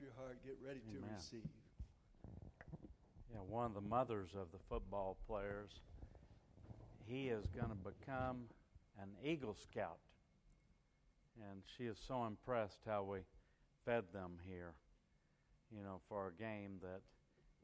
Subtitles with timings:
[0.00, 0.38] your heart.
[0.44, 1.44] Get ready to receive.
[3.32, 5.70] Yeah, one of the mothers of the football players,
[7.06, 8.48] he is going to become
[9.00, 9.98] an Eagle Scout.
[11.50, 13.20] And she is so impressed how we
[13.84, 14.72] fed them here,
[15.70, 17.00] you know, for a game that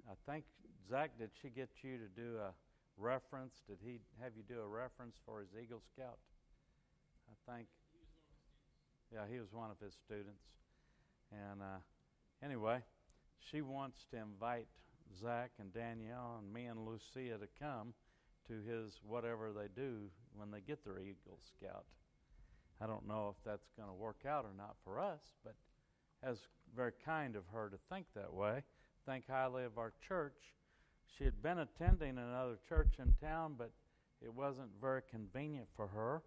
[0.09, 0.45] I think,
[0.89, 2.53] Zach, did she get you to do a
[2.96, 3.62] reference?
[3.66, 6.18] Did he have you do a reference for his Eagle Scout?
[7.29, 7.66] I think.
[9.12, 10.43] Yeah, he was one of his students.
[11.32, 11.82] And uh,
[12.43, 12.79] anyway,
[13.50, 14.66] she wants to invite
[15.20, 17.95] Zach and Danielle and me and Lucia to come
[18.48, 21.84] to his whatever they do when they get their Eagle Scout.
[22.80, 25.55] I don't know if that's going to work out or not for us, but
[26.23, 26.38] as
[26.74, 28.62] very kind of her to think that way.
[29.07, 30.37] Think highly of our church.
[31.16, 33.71] She had been attending another church in town, but
[34.21, 36.23] it wasn't very convenient for her.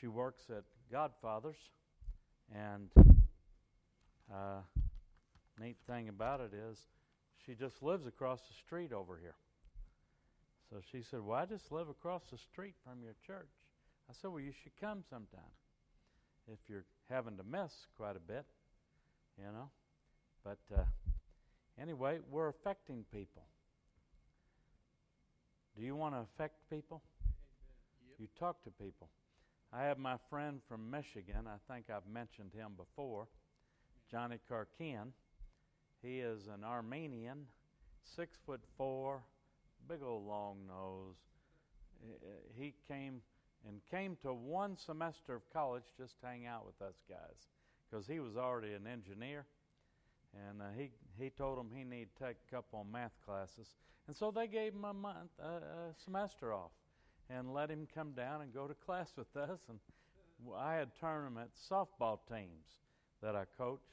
[0.00, 1.56] She works at Godfather's,
[2.54, 2.90] and
[4.32, 4.60] uh,
[5.60, 6.78] neat thing about it is
[7.44, 9.36] she just lives across the street over here.
[10.70, 13.50] So she said, Well, I just live across the street from your church.
[14.08, 15.52] I said, Well, you should come sometime
[16.52, 18.44] if you're having to miss quite a bit,
[19.38, 19.70] you know.
[20.42, 20.82] But uh,
[21.80, 23.42] anyway, we're affecting people.
[25.76, 27.02] Do you want to affect people?
[28.08, 28.16] Yep.
[28.20, 29.08] You talk to people.
[29.72, 31.46] I have my friend from Michigan.
[31.48, 33.26] I think I've mentioned him before,
[34.10, 35.08] Johnny Karkian.
[36.04, 37.46] He is an Armenian,
[38.14, 39.22] six foot four,
[39.88, 41.16] big old long nose.
[42.54, 43.22] He came
[43.66, 47.48] and came to one semester of college just to hang out with us guys
[47.88, 49.46] because he was already an engineer.
[50.48, 53.68] And uh, he, he told them he needed to take a couple of math classes.
[54.06, 56.72] And so they gave him a month, a semester off
[57.30, 59.60] and let him come down and go to class with us.
[59.70, 59.78] And
[60.54, 62.66] I had tournament softball teams
[63.22, 63.84] that I coached.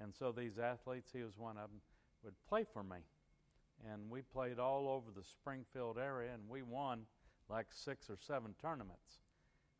[0.00, 1.80] And so these athletes, he was one of them,
[2.24, 2.98] would play for me.
[3.92, 7.02] And we played all over the Springfield area, and we won
[7.48, 9.20] like six or seven tournaments.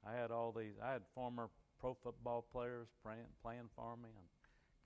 [0.06, 1.50] I had all these, I had former
[1.80, 4.26] pro football players playing, playing for me, and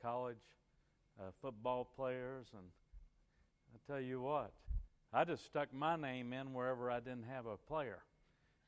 [0.02, 0.36] college
[1.20, 2.46] uh, football players.
[2.52, 2.64] And
[3.74, 4.52] I tell you what,
[5.12, 8.02] I just stuck my name in wherever I didn't have a player.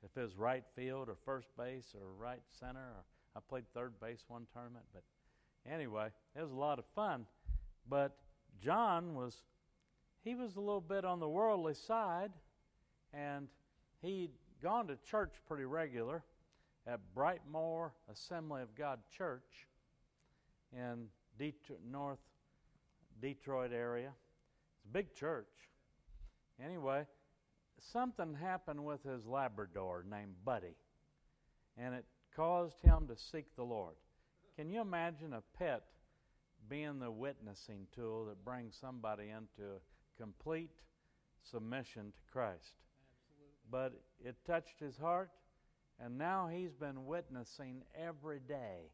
[0.04, 3.98] If it was right field or first base or right center, or I played third
[4.00, 4.84] base one tournament.
[4.92, 5.02] But
[5.70, 7.26] anyway, it was a lot of fun.
[7.88, 8.16] But
[8.62, 9.42] John was,
[10.22, 12.32] he was a little bit on the worldly side,
[13.12, 13.48] and
[14.00, 14.30] he'd
[14.62, 16.24] gone to church pretty regular
[16.86, 19.68] at Brightmoor Assembly of God Church
[20.72, 21.06] in
[21.38, 22.18] Detroit, North
[23.20, 24.12] Detroit area.
[24.76, 25.48] It's a big church.
[26.62, 27.06] Anyway,
[27.92, 30.76] something happened with his Labrador named Buddy,
[31.76, 32.04] and it
[32.34, 33.94] caused him to seek the Lord.
[34.56, 35.82] Can you imagine a pet
[36.68, 39.80] being the witnessing tool that brings somebody into
[40.16, 40.70] complete
[41.42, 42.74] submission to Christ?
[43.12, 43.56] Absolutely.
[43.70, 43.92] But
[44.24, 45.30] it touched his heart,
[45.98, 48.90] and now he's been witnessing every day.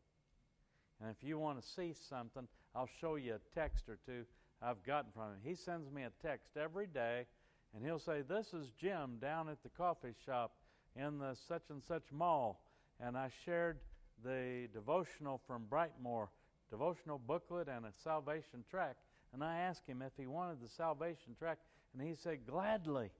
[1.00, 4.25] And if you want to see something, I'll show you a text or two
[4.62, 5.38] I've gotten from him.
[5.43, 7.26] He sends me a text every day,
[7.75, 10.53] and he'll say, This is Jim down at the coffee shop
[10.97, 12.62] in the such and such mall.
[12.99, 13.78] And I shared
[14.25, 16.28] the devotional from Brightmoor,
[16.70, 18.98] devotional booklet and a salvation tract.
[19.32, 21.60] And I asked him if he wanted the salvation tract,
[21.92, 23.10] and he said, Gladly.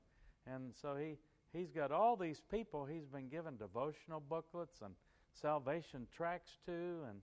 [0.46, 1.16] And so he,
[1.52, 4.94] he's got all these people he's been given devotional booklets and
[5.40, 6.72] salvation tracks to,
[7.08, 7.20] and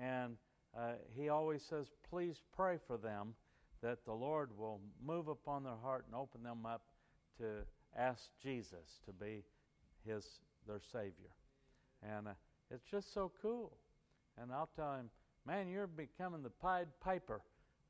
[0.00, 0.36] and
[0.76, 3.34] uh, he always says, please pray for them
[3.82, 6.82] that the Lord will move upon their heart and open them up
[7.38, 7.64] to
[7.96, 9.44] ask Jesus to be
[10.04, 10.24] his
[10.66, 11.32] their Savior.
[12.02, 12.32] And uh,
[12.70, 13.72] it's just so cool.
[14.40, 15.10] And I'll tell him,
[15.46, 17.40] man, you're becoming the Pied Piper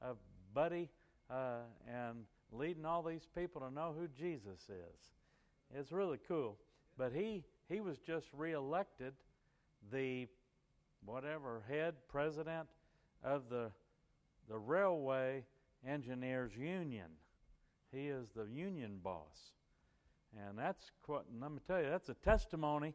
[0.00, 0.16] of
[0.54, 0.88] Buddy
[1.30, 5.00] uh, and leading all these people to know who Jesus is.
[5.74, 6.56] It's really cool.
[6.96, 9.12] But he, he was just reelected
[9.92, 10.26] the
[11.04, 12.68] whatever head president
[13.22, 13.70] of the
[14.48, 15.44] the railway
[15.86, 17.06] engineers union.
[17.92, 19.52] He is the union boss,
[20.36, 21.22] and that's quite.
[21.40, 22.94] Let me tell you, that's a testimony.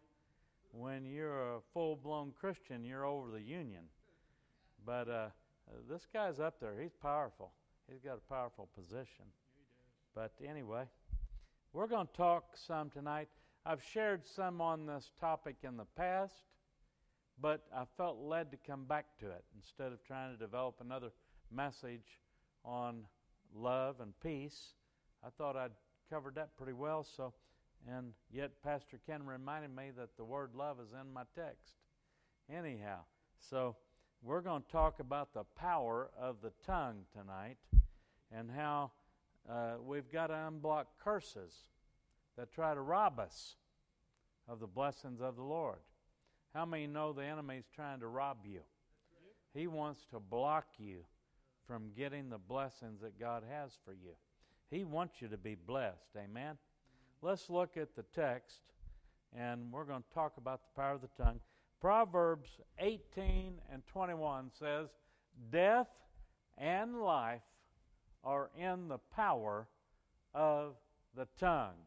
[0.74, 3.84] When you're a full-blown Christian, you're over the union.
[4.86, 5.28] But uh,
[5.90, 6.74] this guy's up there.
[6.82, 7.54] He's powerful.
[7.90, 9.26] He's got a powerful position.
[10.14, 10.84] But anyway,
[11.72, 13.30] we're going to talk some tonight.
[13.66, 16.44] I've shared some on this topic in the past
[17.42, 21.12] but I felt led to come back to it instead of trying to develop another
[21.52, 22.20] message
[22.64, 23.06] on
[23.56, 24.74] love and peace.
[25.26, 25.72] I thought I'd
[26.10, 27.04] covered that pretty well.
[27.04, 27.34] So,
[27.90, 31.76] and yet Pastor Ken reminded me that the word love is in my text.
[32.54, 33.00] Anyhow,
[33.40, 33.76] so
[34.22, 37.58] we're going to talk about the power of the tongue tonight
[38.32, 38.92] and how
[39.50, 41.54] uh, we've got to unblock curses
[42.38, 43.56] that try to rob us
[44.48, 45.80] of the blessings of the Lord.
[46.54, 48.62] How many know the enemy's trying to rob you?
[49.54, 51.00] He wants to block you
[51.68, 54.14] from getting the blessings that God has for you.
[54.70, 56.10] He wants you to be blessed.
[56.18, 56.58] Amen.
[57.24, 58.58] Let's look at the text
[59.34, 61.40] and we're going to talk about the power of the tongue.
[61.80, 62.50] Proverbs
[62.80, 64.90] 18 and 21 says,
[65.50, 65.88] Death
[66.58, 67.40] and life
[68.26, 69.70] are in the power
[70.34, 70.76] of
[71.16, 71.80] the tongue,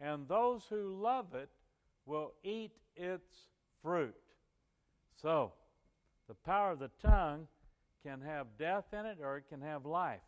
[0.00, 1.50] and those who love it
[2.06, 3.48] will eat its
[3.82, 4.14] fruit.
[5.20, 5.52] So,
[6.26, 7.48] the power of the tongue
[8.02, 10.20] can have death in it or it can have life.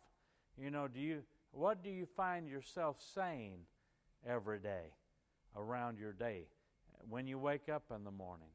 [0.61, 3.61] You know, do you what do you find yourself saying
[4.25, 4.93] every day
[5.55, 6.47] around your day
[7.09, 8.49] when you wake up in the morning?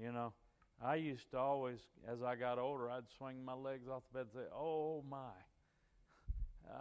[0.00, 0.32] You know,
[0.82, 4.26] I used to always, as I got older, I'd swing my legs off the bed
[4.34, 5.32] and say, "Oh my,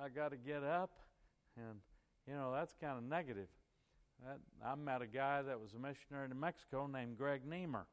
[0.02, 0.92] I got to get up,"
[1.58, 1.80] and
[2.28, 3.48] you know that's kind of negative.
[4.26, 7.86] That, I met a guy that was a missionary in Mexico named Greg Niemer.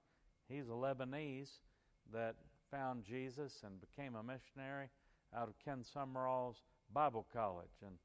[0.48, 1.50] He's a Lebanese
[2.12, 2.36] that
[2.70, 4.88] found Jesus and became a missionary
[5.34, 6.62] out of Ken Sumrall's
[6.92, 7.82] Bible College.
[7.84, 7.96] And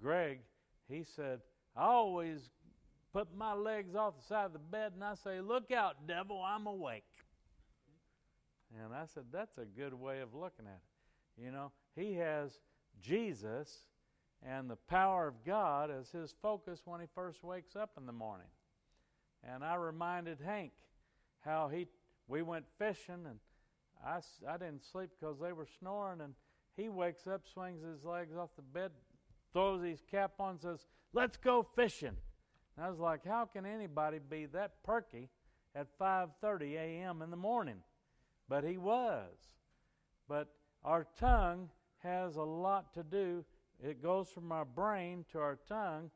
[0.00, 0.40] Greg,
[0.88, 1.40] he said,
[1.76, 2.40] I always
[3.12, 6.42] put my legs off the side of the bed and I say, Look out, devil,
[6.42, 7.04] I'm awake.
[8.82, 11.44] And I said, That's a good way of looking at it.
[11.44, 12.50] You know, he has
[13.02, 13.70] Jesus
[14.42, 18.12] and the power of God as his focus when he first wakes up in the
[18.12, 18.46] morning.
[19.44, 20.72] And I reminded Hank
[21.44, 21.86] how he
[22.28, 23.38] we went fishing and
[24.04, 26.34] I, I didn't sleep because they were snoring and
[26.76, 28.90] he wakes up, swings his legs off the bed,
[29.56, 32.18] throws his cap on, says, "Let's go fishing."
[32.76, 35.30] And I was like, "How can anybody be that perky
[35.74, 37.22] at 5:30 a.m.
[37.22, 37.82] in the morning?"
[38.48, 39.54] But he was.
[40.28, 40.54] But
[40.84, 41.70] our tongue
[42.00, 43.46] has a lot to do.
[43.80, 46.10] It goes from our brain to our tongue,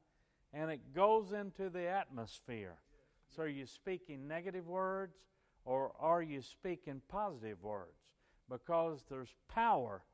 [0.52, 2.82] and it goes into the atmosphere.
[3.26, 5.24] So, are you speaking negative words
[5.64, 8.04] or are you speaking positive words?
[8.50, 10.04] Because there's power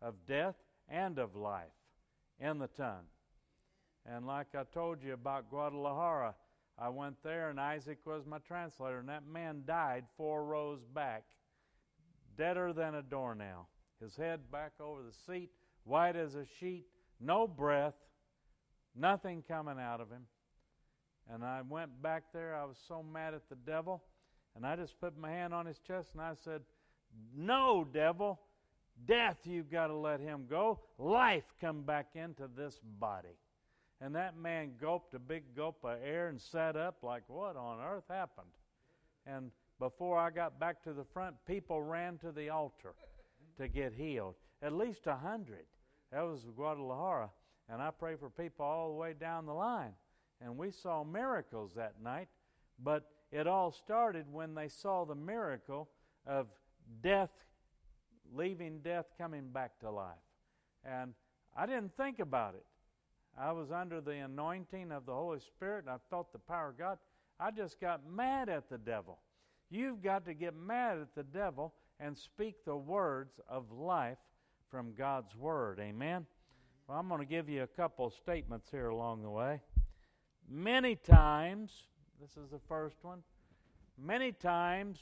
[0.00, 1.85] of death and of life
[2.40, 3.06] in the tongue.
[4.04, 6.34] And like I told you about Guadalajara,
[6.78, 11.24] I went there and Isaac was my translator, and that man died four rows back,
[12.36, 13.68] deader than a doornail.
[14.00, 15.50] His head back over the seat,
[15.84, 16.84] white as a sheet,
[17.18, 17.94] no breath,
[18.94, 20.26] nothing coming out of him.
[21.32, 22.54] And I went back there.
[22.54, 24.04] I was so mad at the devil.
[24.54, 26.62] And I just put my hand on his chest and I said,
[27.36, 28.40] No, devil.
[29.04, 30.80] Death, you've got to let him go.
[30.98, 33.36] Life, come back into this body.
[34.00, 37.78] And that man gulped a big gulp of air and sat up like, What on
[37.80, 38.50] earth happened?
[39.26, 42.94] And before I got back to the front, people ran to the altar
[43.58, 44.34] to get healed.
[44.62, 45.66] At least a hundred.
[46.12, 47.30] That was Guadalajara.
[47.68, 49.92] And I pray for people all the way down the line.
[50.40, 52.28] And we saw miracles that night.
[52.82, 55.88] But it all started when they saw the miracle
[56.26, 56.46] of
[57.02, 57.30] death,
[58.34, 60.14] leaving death, coming back to life.
[60.84, 61.14] And
[61.56, 62.64] I didn't think about it.
[63.38, 66.78] I was under the anointing of the Holy Spirit and I felt the power of
[66.78, 66.98] God.
[67.38, 69.18] I just got mad at the devil.
[69.70, 74.18] You've got to get mad at the devil and speak the words of life
[74.70, 75.80] from God's Word.
[75.80, 76.26] Amen?
[76.86, 79.60] Well, I'm going to give you a couple statements here along the way.
[80.48, 81.72] Many times,
[82.20, 83.22] this is the first one.
[83.98, 84.98] Many times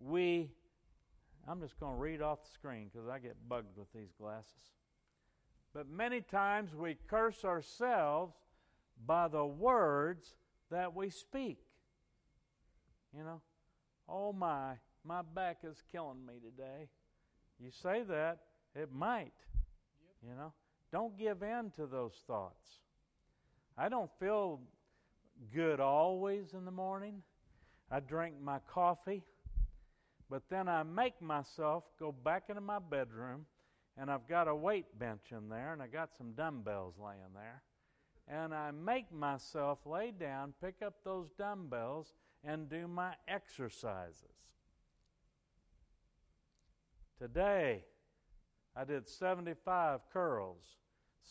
[0.00, 0.50] we,
[1.48, 4.72] I'm just going to read off the screen because I get bugged with these glasses.
[5.72, 8.34] But many times we curse ourselves
[9.06, 10.34] by the words
[10.70, 11.58] that we speak.
[13.16, 13.40] You know,
[14.08, 14.74] oh my,
[15.04, 16.88] my back is killing me today.
[17.58, 18.40] You say that,
[18.74, 19.32] it might.
[20.22, 20.30] Yep.
[20.30, 20.52] You know,
[20.92, 22.68] don't give in to those thoughts.
[23.76, 24.60] I don't feel
[25.54, 27.22] good always in the morning.
[27.90, 29.22] I drink my coffee,
[30.30, 33.46] but then I make myself go back into my bedroom,
[33.96, 37.62] and I've got a weight bench in there, and I got some dumbbells laying there.
[38.28, 42.12] And I make myself lay down, pick up those dumbbells,
[42.44, 44.22] and do my exercises.
[47.18, 47.84] Today,
[48.76, 50.62] I did 75 curls,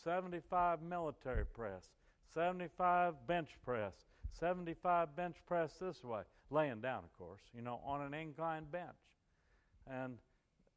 [0.04, 1.88] 75 military press,
[2.34, 3.94] 75 bench press,
[4.32, 8.98] 75 bench press this way, laying down, of course, you know, on an inclined bench.
[9.90, 10.18] And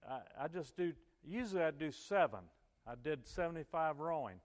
[0.08, 0.92] I, I just do,
[1.24, 2.40] usually I do seven.
[2.86, 4.40] I did 75 rowing,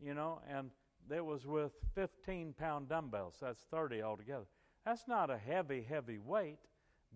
[0.00, 0.70] you know, and
[1.10, 3.36] it was with 15 pound dumbbells.
[3.40, 4.46] That's 30 altogether.
[4.84, 6.58] That's not a heavy, heavy weight,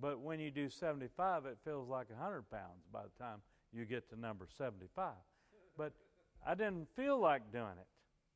[0.00, 3.40] But when you do 75, it feels like 100 pounds by the time
[3.72, 5.12] you get to number 75.
[5.76, 5.92] But
[6.46, 7.86] I didn't feel like doing it.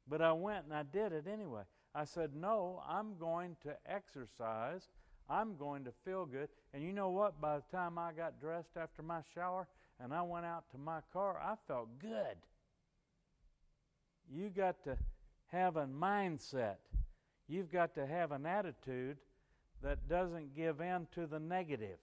[0.08, 1.62] But I went and I did it anyway.
[1.94, 4.88] I said, No, I'm going to exercise.
[5.28, 6.48] I'm going to feel good.
[6.74, 7.40] And you know what?
[7.40, 9.66] By the time I got dressed after my shower
[10.00, 12.36] and I went out to my car, I felt good.
[14.30, 14.96] You got to
[15.50, 16.76] have a mindset.
[17.48, 19.18] You've got to have an attitude
[19.82, 21.98] that doesn't give in to the negative.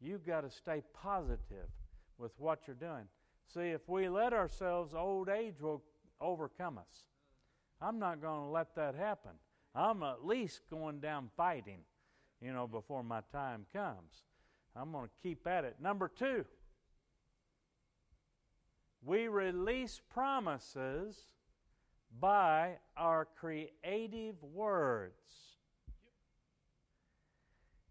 [0.00, 1.68] You've got to stay positive
[2.18, 3.06] with what you're doing.
[3.52, 5.82] See, if we let ourselves, old age will
[6.20, 7.04] overcome us.
[7.80, 9.32] I'm not going to let that happen.
[9.74, 11.80] I'm at least going down fighting,
[12.40, 14.24] you know, before my time comes.
[14.76, 15.76] I'm going to keep at it.
[15.80, 16.44] Number two,
[19.04, 21.16] we release promises
[22.18, 25.14] by our creative words.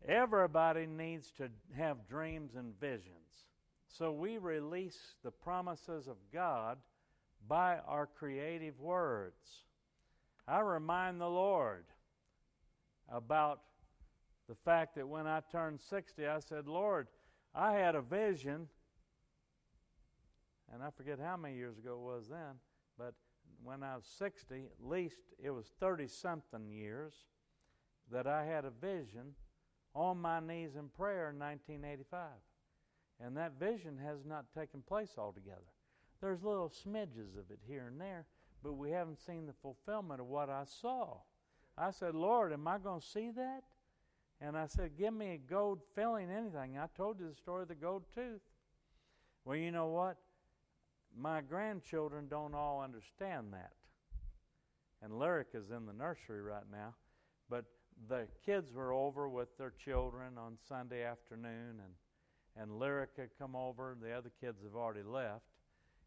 [0.07, 3.45] Everybody needs to have dreams and visions.
[3.87, 6.77] So we release the promises of God
[7.47, 9.63] by our creative words.
[10.47, 11.85] I remind the Lord
[13.11, 13.61] about
[14.49, 17.07] the fact that when I turned 60, I said, Lord,
[17.53, 18.67] I had a vision,
[20.73, 22.55] and I forget how many years ago it was then,
[22.97, 23.13] but
[23.63, 27.13] when I was 60, at least it was 30 something years,
[28.11, 29.35] that I had a vision
[29.93, 32.21] on my knees in prayer in 1985.
[33.23, 35.59] And that vision has not taken place altogether.
[36.21, 38.25] There's little smidges of it here and there,
[38.63, 41.17] but we haven't seen the fulfillment of what I saw.
[41.77, 43.63] I said, Lord, am I going to see that?
[44.41, 46.77] And I said, Give me a gold filling, anything.
[46.77, 48.41] I told you the story of the gold tooth.
[49.45, 50.17] Well, you know what?
[51.17, 53.73] My grandchildren don't all understand that.
[55.01, 56.93] And Lyric is in the nursery right now.
[57.49, 57.65] But
[58.07, 61.93] the kids were over with their children on Sunday afternoon, and
[62.55, 63.95] and Lyric had come over.
[64.01, 65.45] The other kids have already left,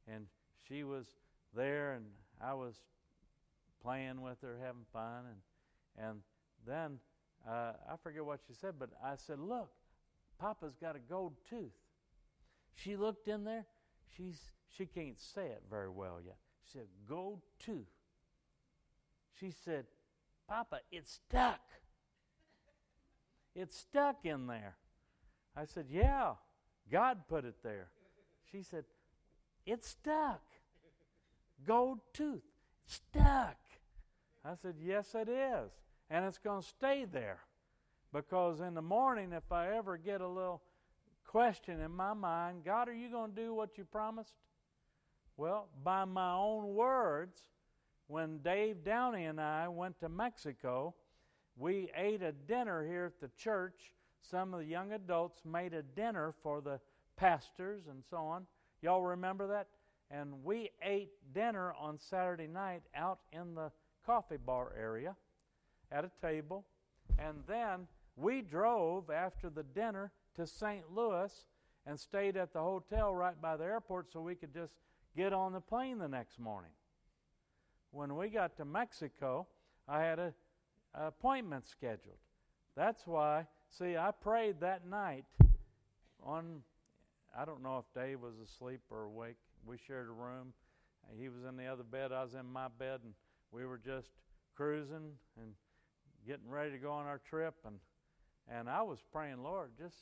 [0.06, 0.26] and
[0.68, 1.06] she was
[1.54, 2.04] there, and
[2.40, 2.76] I was
[3.82, 6.20] playing with her, having fun, and and
[6.66, 6.98] then
[7.48, 9.70] uh, I forget what she said, but I said, "Look,
[10.38, 11.72] Papa's got a gold tooth."
[12.74, 13.66] She looked in there.
[14.16, 16.36] She's she can't say it very well yet.
[16.64, 17.90] She said, "Gold tooth."
[19.38, 19.86] She said,
[20.48, 21.60] "Papa, it's stuck."
[23.54, 24.76] It's stuck in there.
[25.56, 26.34] I said, Yeah,
[26.90, 27.88] God put it there.
[28.50, 28.84] She said,
[29.66, 30.42] It's stuck.
[31.66, 32.42] Gold tooth,
[32.86, 33.58] stuck.
[34.44, 35.70] I said, Yes, it is.
[36.12, 37.40] And it's going to stay there.
[38.12, 40.62] Because in the morning, if I ever get a little
[41.26, 44.34] question in my mind, God, are you going to do what you promised?
[45.36, 47.40] Well, by my own words,
[48.06, 50.94] when Dave Downey and I went to Mexico,
[51.56, 55.82] we ate a dinner here at the church some of the young adults made a
[55.82, 56.80] dinner for the
[57.16, 58.46] pastors and so on.
[58.80, 59.68] Y'all remember that?
[60.10, 63.70] And we ate dinner on Saturday night out in the
[64.04, 65.16] coffee bar area
[65.92, 66.64] at a table.
[67.18, 70.84] And then we drove after the dinner to St.
[70.94, 71.32] Louis
[71.86, 74.74] and stayed at the hotel right by the airport so we could just
[75.16, 76.70] get on the plane the next morning.
[77.90, 79.46] When we got to Mexico,
[79.86, 80.32] I had an
[80.94, 82.16] appointment scheduled.
[82.74, 83.46] That's why
[83.78, 85.24] See, I prayed that night
[86.22, 86.60] on,
[87.36, 89.36] I don't know if Dave was asleep or awake.
[89.64, 90.52] We shared a room.
[91.18, 93.14] He was in the other bed, I was in my bed, and
[93.50, 94.10] we were just
[94.54, 95.54] cruising and
[96.26, 97.54] getting ready to go on our trip.
[97.66, 97.76] And,
[98.48, 99.96] and I was praying, Lord, just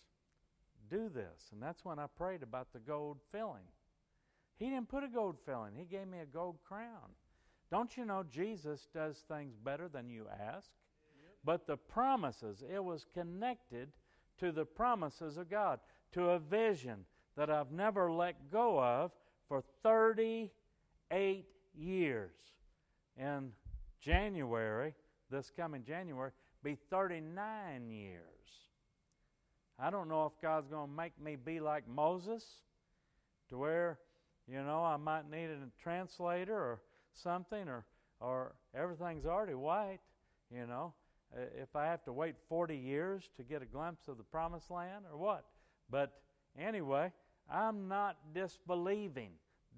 [0.90, 1.48] do this.
[1.52, 3.66] And that's when I prayed about the gold filling.
[4.58, 7.14] He didn't put a gold filling, He gave me a gold crown.
[7.70, 10.70] Don't you know Jesus does things better than you ask?
[11.44, 12.62] but the promises.
[12.72, 13.88] It was connected
[14.38, 15.80] to the promises of God,
[16.12, 17.04] to a vision
[17.36, 19.12] that I've never let go of
[19.48, 22.30] for 38 years.
[23.16, 23.52] In
[24.00, 24.94] January,
[25.30, 26.30] this coming January,
[26.62, 28.22] be 39 years.
[29.78, 32.44] I don't know if God's going to make me be like Moses,
[33.48, 33.98] to where,
[34.46, 36.80] you know, I might need a translator or
[37.14, 37.86] something, or,
[38.20, 40.00] or everything's already white,
[40.54, 40.92] you know.
[41.56, 45.04] If I have to wait 40 years to get a glimpse of the promised land
[45.10, 45.44] or what.
[45.88, 46.12] But
[46.58, 47.12] anyway,
[47.50, 49.30] I'm not disbelieving.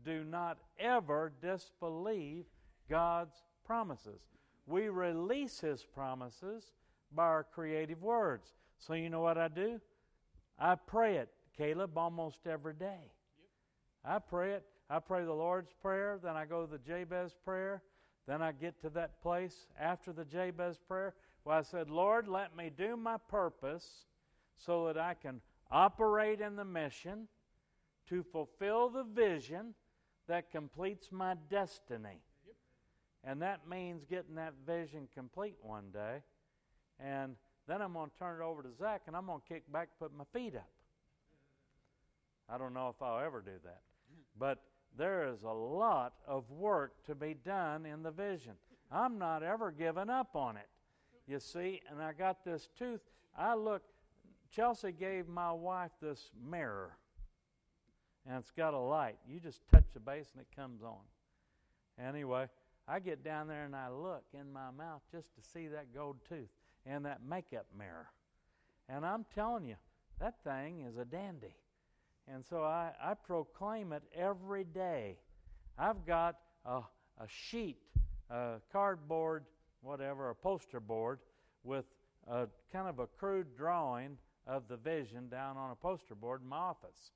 [0.04, 2.46] Do not ever disbelieve
[2.88, 4.20] God's promises.
[4.66, 6.72] We release His promises
[7.14, 8.54] by our creative words.
[8.78, 9.80] So, you know what I do?
[10.58, 13.00] I pray it, Caleb, almost every day.
[14.04, 14.14] Yep.
[14.14, 14.64] I pray it.
[14.90, 17.82] I pray the Lord's Prayer, then I go to the Jabez prayer,
[18.26, 21.14] then I get to that place after the Jabez prayer,
[21.44, 24.06] well, I said, Lord, let me do my purpose
[24.56, 25.40] so that I can
[25.70, 27.26] operate in the mission
[28.08, 29.74] to fulfill the vision
[30.28, 32.20] that completes my destiny.
[33.24, 36.22] And that means getting that vision complete one day.
[36.98, 37.36] And
[37.68, 39.90] then I'm going to turn it over to Zach and I'm going to kick back,
[39.98, 40.68] put my feet up.
[42.48, 43.80] I don't know if I'll ever do that.
[44.38, 44.58] But
[44.98, 48.52] there is a lot of work to be done in the vision.
[48.90, 50.68] I'm not ever giving up on it.
[51.26, 53.00] You see, and I got this tooth.
[53.36, 53.82] I look,
[54.54, 56.98] Chelsea gave my wife this mirror,
[58.26, 59.16] and it's got a light.
[59.26, 60.98] You just touch the base and it comes on.
[62.04, 62.48] Anyway,
[62.92, 66.16] I get down there and I look in my mouth just to see that gold
[66.28, 66.50] tooth
[66.84, 68.10] and that makeup mirror.
[68.86, 69.76] And I'm telling you,
[70.20, 71.56] that thing is a dandy.
[72.28, 75.16] And so I, I proclaim it every day.
[75.78, 76.80] I've got a,
[77.18, 77.78] a sheet,
[78.28, 79.44] a cardboard,
[79.80, 81.20] whatever, a poster board
[81.64, 81.86] with
[82.28, 86.48] a kind of a crude drawing of the vision down on a poster board in
[86.50, 87.12] my office.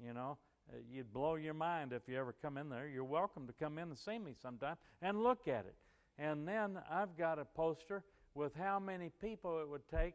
[0.00, 0.38] You know,
[0.72, 2.88] uh, you'd blow your mind if you ever come in there.
[2.88, 5.76] You're welcome to come in and see me sometime and look at it.
[6.18, 8.04] And then I've got a poster
[8.34, 10.14] with how many people it would take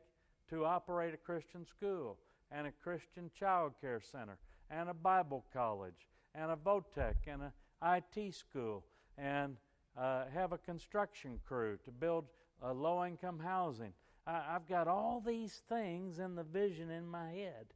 [0.49, 2.17] to operate a Christian school
[2.51, 4.37] and a Christian child care center
[4.69, 7.51] and a Bible college and a vo-tech and an
[7.83, 8.83] IT school
[9.17, 9.57] and
[9.97, 12.25] uh, have a construction crew to build
[12.63, 13.93] uh, low income housing.
[14.27, 17.67] I, I've got all these things in the vision in my head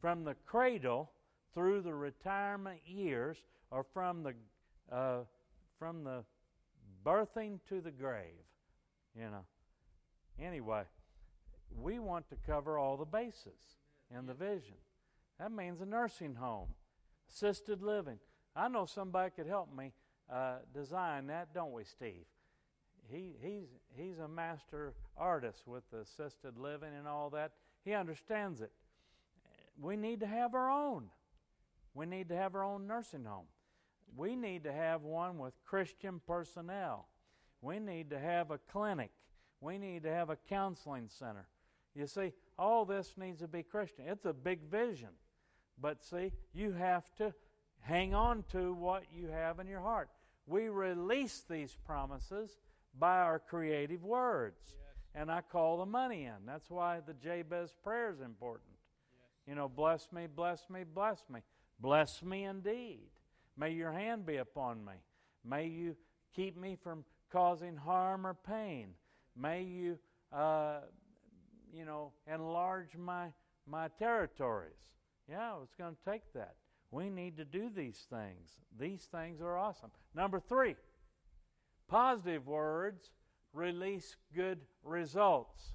[0.00, 1.10] from the cradle
[1.54, 3.38] through the retirement years
[3.70, 4.34] or from the
[4.94, 5.20] uh,
[5.78, 6.24] from the
[7.04, 8.44] birthing to the grave
[9.14, 9.44] you know.
[10.40, 10.82] Anyway
[11.76, 13.78] we want to cover all the bases
[14.10, 14.74] in the vision.
[15.38, 16.68] That means a nursing home
[17.30, 18.18] assisted living.
[18.56, 19.92] I know somebody could help me
[20.32, 22.26] uh, design that don't we steve?
[23.08, 23.66] He, he's,
[23.96, 27.52] he's a master artist with assisted living and all that.
[27.84, 28.70] He understands it.
[29.80, 31.06] We need to have our own
[31.94, 33.46] we need to have our own nursing home.
[34.16, 37.08] We need to have one with Christian personnel.
[37.62, 39.10] We need to have a clinic.
[39.60, 41.46] We need to have a counseling center.
[41.94, 44.04] You see, all this needs to be Christian.
[44.08, 45.10] It's a big vision.
[45.80, 47.34] But see, you have to
[47.80, 50.08] hang on to what you have in your heart.
[50.46, 52.58] We release these promises
[52.98, 54.60] by our creative words.
[54.66, 54.76] Yes.
[55.14, 56.46] And I call the money in.
[56.46, 58.70] That's why the Jabez prayer is important.
[59.12, 59.48] Yes.
[59.48, 61.40] You know, bless me, bless me, bless me.
[61.80, 63.08] Bless me indeed.
[63.56, 64.92] May your hand be upon me.
[65.44, 65.96] May you
[66.34, 68.88] keep me from causing harm or pain.
[69.36, 69.98] May you,
[70.32, 70.80] uh,
[71.72, 73.28] you know, enlarge my,
[73.66, 74.74] my territories.
[75.28, 76.54] Yeah, it's going to take that.
[76.90, 78.50] We need to do these things.
[78.78, 79.90] These things are awesome.
[80.14, 80.74] Number three,
[81.88, 83.10] positive words
[83.52, 85.72] release good results.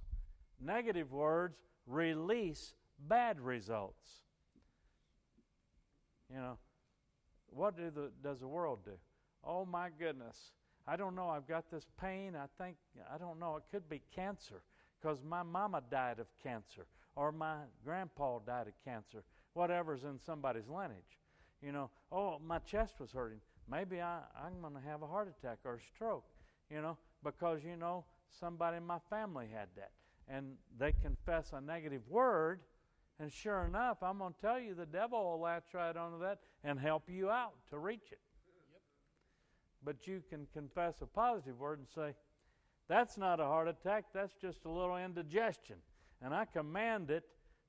[0.60, 2.74] Negative words release
[3.08, 4.25] bad results.
[6.32, 6.58] You know,
[7.48, 8.98] what do the, does the world do?
[9.44, 10.52] Oh my goodness.
[10.88, 11.30] I don't know.
[11.30, 12.36] I've got this pain.
[12.36, 12.78] I think,
[13.12, 13.56] I don't know.
[13.56, 14.62] It could be cancer
[15.02, 16.86] because my mama died of cancer
[17.16, 21.20] or my grandpa died of cancer, whatever's in somebody's lineage.
[21.62, 23.40] You know, oh, my chest was hurting.
[23.72, 26.26] Maybe I, I'm going to have a heart attack or a stroke,
[26.70, 28.06] you know, because, you know,
[28.40, 29.92] somebody in my family had that.
[30.28, 32.60] And they confess a negative word
[33.20, 36.40] and sure enough, I'm going to tell you, the devil will latch right onto that
[36.64, 38.20] and help you out to reach it.
[38.72, 38.82] Yep.
[39.84, 42.16] But you can confess a positive word and say,
[42.88, 45.78] that's not a heart attack, that's just a little indigestion.
[46.22, 47.24] And I command it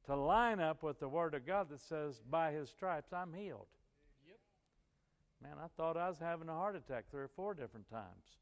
[0.07, 3.67] to line up with the Word of God that says, by His stripes I'm healed.
[4.27, 4.39] Yep.
[5.43, 8.39] Man, I thought I was having a heart attack three or four different times.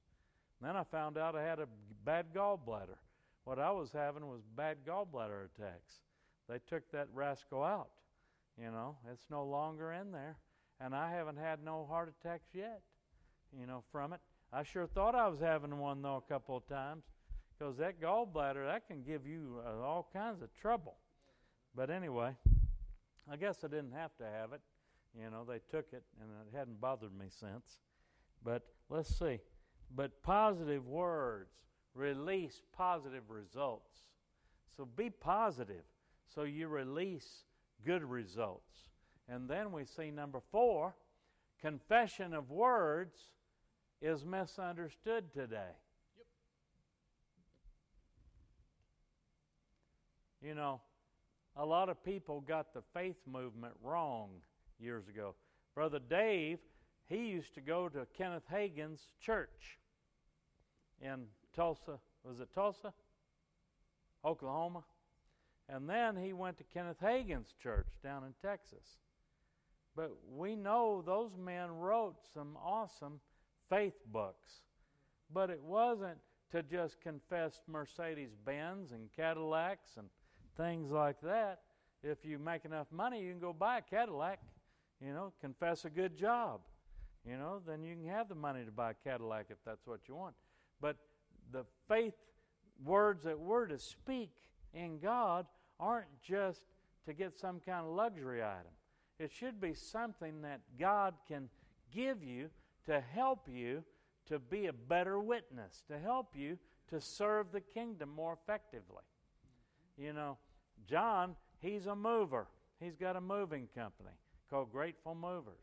[0.61, 1.69] And then I found out I had a
[2.05, 2.99] bad gallbladder.
[3.45, 6.01] What I was having was bad gallbladder attacks.
[6.49, 7.89] They took that rascal out.
[8.59, 10.37] You know, it's no longer in there.
[10.81, 12.83] And I haven't had no heart attacks yet,
[13.59, 14.21] you know, from it.
[14.53, 17.05] I sure thought I was having one, though, a couple of times.
[17.57, 20.97] Because that gallbladder, that can give you uh, all kinds of trouble.
[21.75, 22.37] But anyway,
[23.31, 24.61] I guess I didn't have to have it.
[25.19, 27.79] You know, they took it, and it hadn't bothered me since.
[28.45, 29.39] But let's see.
[29.95, 31.51] But positive words
[31.95, 33.91] release positive results.
[34.77, 35.85] So be positive.
[36.35, 37.45] So you release
[37.87, 38.73] good results.
[39.29, 40.95] And then we see number four
[41.61, 43.17] confession of words
[44.03, 45.73] is misunderstood today.
[46.17, 46.27] Yep.
[50.43, 50.81] You know,
[51.57, 54.31] a lot of people got the faith movement wrong
[54.79, 55.35] years ago.
[55.75, 56.59] Brother Dave,
[57.09, 59.79] he used to go to Kenneth Hagin's church
[61.01, 61.99] in Tulsa.
[62.25, 62.93] Was it Tulsa?
[64.25, 64.85] Oklahoma?
[65.69, 68.99] And then he went to Kenneth Hagin's church down in Texas.
[69.97, 73.21] But we know those men wrote some awesome
[73.71, 74.63] faith books.
[75.33, 76.19] But it wasn't
[76.53, 80.09] to just confess Mercedes Benz and Cadillacs and
[80.57, 81.61] things like that.
[82.03, 84.41] If you make enough money, you can go buy a Cadillac,
[85.01, 86.61] you know, confess a good job,
[87.27, 90.01] you know, then you can have the money to buy a Cadillac if that's what
[90.07, 90.35] you want.
[90.81, 90.97] But
[91.51, 92.15] the faith
[92.85, 94.31] words that we're to speak
[94.75, 95.47] in God
[95.81, 96.63] aren't just
[97.07, 98.73] to get some kind of luxury item.
[99.19, 101.49] It should be something that God can
[101.93, 102.51] give you
[102.87, 103.85] to help you
[104.27, 106.59] to be a better witness, to help you
[106.91, 109.03] to serve the kingdom more effectively.
[109.97, 110.39] You know,
[110.89, 112.49] John, he's a mover.
[112.81, 114.11] He's got a moving company
[114.51, 115.63] called Grateful Movers.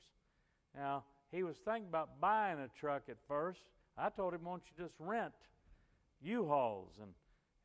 [0.76, 3.62] Now, he was thinking about buying a truck at first.
[3.98, 5.34] I told him, why don't you just rent
[6.22, 7.12] U-Hauls and,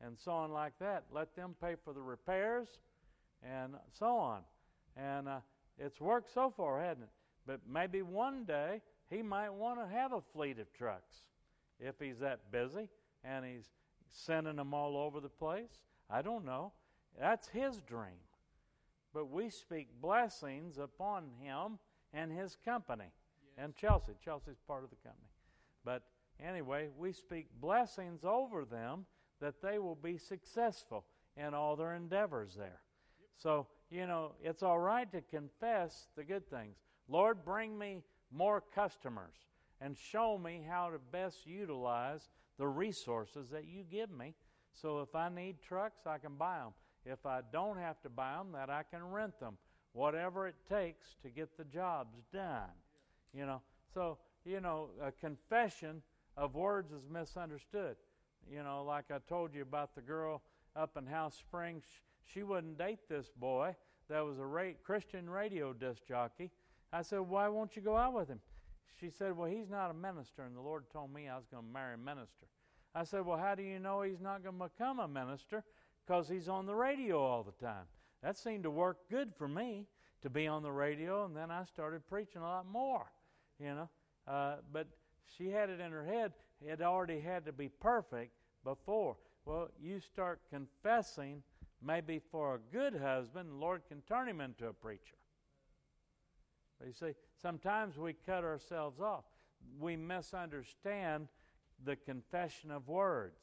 [0.03, 1.05] and so on like that.
[1.11, 2.67] Let them pay for the repairs
[3.43, 4.41] and so on.
[4.95, 5.39] And uh,
[5.77, 7.09] it's worked so far, hasn't it?
[7.45, 11.23] But maybe one day he might want to have a fleet of trucks
[11.79, 12.89] if he's that busy
[13.23, 13.69] and he's
[14.09, 15.81] sending them all over the place.
[16.09, 16.73] I don't know.
[17.19, 18.19] That's his dream.
[19.13, 21.79] But we speak blessings upon him
[22.13, 23.05] and his company.
[23.05, 23.63] Yes.
[23.63, 24.13] And Chelsea.
[24.23, 25.29] Chelsea's part of the company.
[25.83, 26.03] But
[26.43, 29.05] anyway, we speak blessings over them
[29.41, 32.81] that they will be successful in all their endeavors there.
[33.37, 36.77] So, you know, it's all right to confess the good things.
[37.07, 39.35] Lord, bring me more customers
[39.79, 44.33] and show me how to best utilize the resources that you give me.
[44.73, 46.73] So if I need trucks, I can buy them.
[47.05, 49.57] If I don't have to buy them, that I can rent them.
[49.93, 52.69] Whatever it takes to get the jobs done.
[53.33, 53.61] You know,
[53.93, 56.01] so you know, a confession
[56.35, 57.95] of words is misunderstood.
[58.51, 60.41] You know, like I told you about the girl
[60.75, 61.83] up in House Springs,
[62.23, 63.75] she wouldn't date this boy
[64.09, 66.51] that was a ra- Christian radio disc jockey.
[66.93, 68.39] I said, Why won't you go out with him?
[68.99, 71.65] She said, Well, he's not a minister, and the Lord told me I was going
[71.65, 72.47] to marry a minister.
[72.95, 75.63] I said, Well, how do you know he's not going to become a minister?
[76.05, 77.85] Because he's on the radio all the time.
[78.23, 79.87] That seemed to work good for me
[80.21, 83.11] to be on the radio, and then I started preaching a lot more,
[83.59, 83.89] you know.
[84.25, 84.87] Uh, but
[85.37, 86.31] she had it in her head,
[86.61, 88.31] it already had to be perfect
[88.67, 89.15] before.
[89.45, 91.41] Well, you start confessing,
[91.81, 95.15] maybe for a good husband, the Lord can turn him into a preacher.
[96.77, 99.23] But you see, sometimes we cut ourselves off.
[99.79, 101.29] We misunderstand
[101.85, 103.39] the confession of words.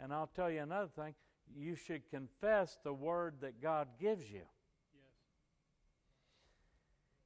[0.00, 1.14] And I'll tell you another thing
[1.56, 4.42] you should confess the word that God gives you.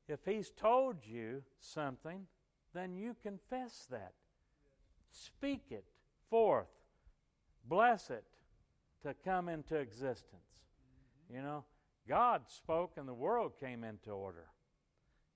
[0.08, 0.18] Yes.
[0.20, 2.26] If He's told you something,
[2.74, 4.12] then you confess that.
[5.10, 5.86] Speak it
[6.28, 6.68] forth.
[7.64, 8.24] Bless it
[9.02, 10.64] to come into existence.
[11.32, 11.64] You know,
[12.08, 14.46] God spoke and the world came into order.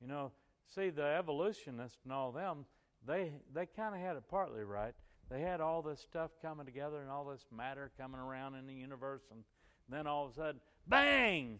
[0.00, 0.32] You know,
[0.74, 2.66] see, the evolutionists and all them,
[3.06, 4.94] they, they kind of had it partly right.
[5.30, 8.74] They had all this stuff coming together and all this matter coming around in the
[8.74, 9.42] universe, and
[9.88, 11.58] then all of a sudden, bang!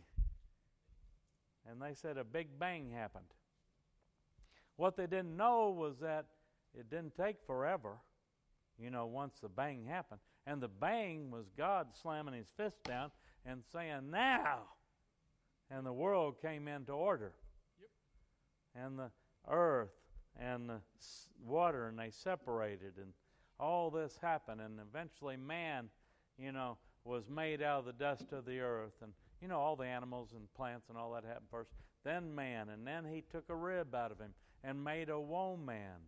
[1.69, 3.25] And they said a big bang happened.
[4.77, 6.27] What they didn't know was that
[6.79, 7.97] it didn't take forever,
[8.79, 10.21] you know, once the bang happened.
[10.47, 13.11] And the bang was God slamming his fist down
[13.47, 14.59] and saying, Now!
[15.71, 17.33] And the world came into order.
[17.81, 18.85] Yep.
[18.85, 19.11] And the
[19.51, 19.91] earth
[20.39, 20.81] and the
[21.45, 23.13] water, and they separated, and
[23.59, 24.61] all this happened.
[24.61, 25.89] And eventually, man,
[26.39, 28.95] you know, was made out of the dust of the earth.
[29.03, 31.71] And, you know, all the animals and plants and all that happened first.
[32.05, 35.57] Then man, and then he took a rib out of him and made a woe
[35.57, 36.01] man.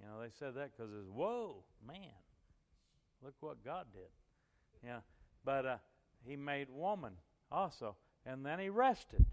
[0.00, 1.98] You know, they said that because it's whoa, man.
[3.22, 4.08] Look what God did.
[4.84, 5.00] Yeah,
[5.44, 5.76] but uh,
[6.26, 7.12] he made woman
[7.50, 9.24] also, and then he rested.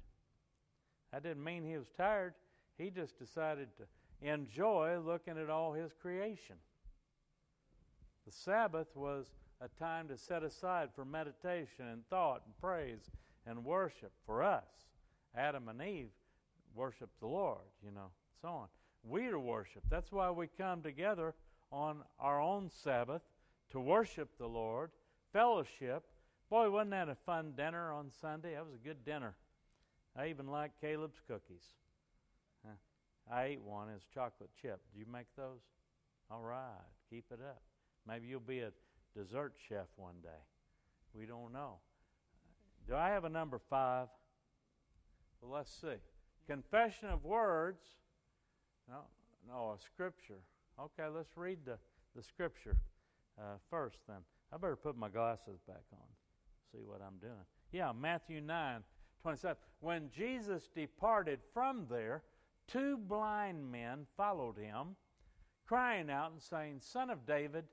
[1.11, 2.33] That didn't mean he was tired.
[2.77, 3.83] He just decided to
[4.27, 6.55] enjoy looking at all his creation.
[8.25, 9.25] The Sabbath was
[9.59, 13.09] a time to set aside for meditation and thought and praise
[13.47, 14.67] and worship for us.
[15.35, 16.11] Adam and Eve
[16.75, 18.67] worshiped the Lord, you know so on.
[19.03, 19.83] We to worship.
[19.89, 21.33] That's why we come together
[21.71, 23.21] on our own Sabbath
[23.71, 24.91] to worship the Lord,
[25.31, 26.03] fellowship.
[26.49, 28.53] Boy, wasn't that a fun dinner on Sunday?
[28.55, 29.35] That was a good dinner.
[30.17, 31.63] I even like Caleb's cookies.
[33.31, 33.89] I ate one.
[33.95, 34.81] It's chocolate chip.
[34.91, 35.59] Do you make those?
[36.31, 36.81] All right.
[37.11, 37.61] Keep it up.
[38.07, 38.71] Maybe you'll be a
[39.15, 40.29] dessert chef one day.
[41.13, 41.75] We don't know.
[42.87, 44.07] Do I have a number five?
[45.41, 45.97] Well, let's see.
[46.47, 47.83] Confession of words
[48.89, 49.01] no,
[49.47, 50.41] no, a scripture.
[50.79, 51.77] Okay, let's read the,
[52.15, 52.75] the scripture
[53.39, 54.17] uh, first then.
[54.51, 56.07] I better put my glasses back on,
[56.71, 57.45] see what I'm doing.
[57.71, 58.83] Yeah, Matthew 9
[59.21, 59.57] 27.
[59.81, 62.23] When Jesus departed from there,
[62.67, 64.95] two blind men followed him,
[65.67, 67.65] crying out and saying, Son of David,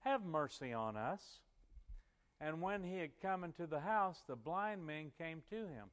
[0.00, 1.40] have mercy on us.
[2.40, 5.86] And when he had come into the house, the blind men came to him.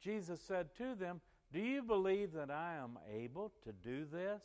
[0.00, 1.20] Jesus said to them,
[1.52, 4.42] Do you believe that I am able to do this?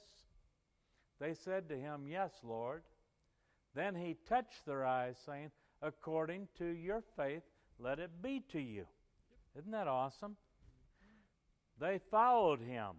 [1.20, 2.84] They said to him, Yes, Lord.
[3.80, 7.44] Then he touched their eyes, saying, According to your faith,
[7.80, 8.86] let it be to you.
[9.58, 10.36] Isn't that awesome?
[11.80, 12.90] They followed him.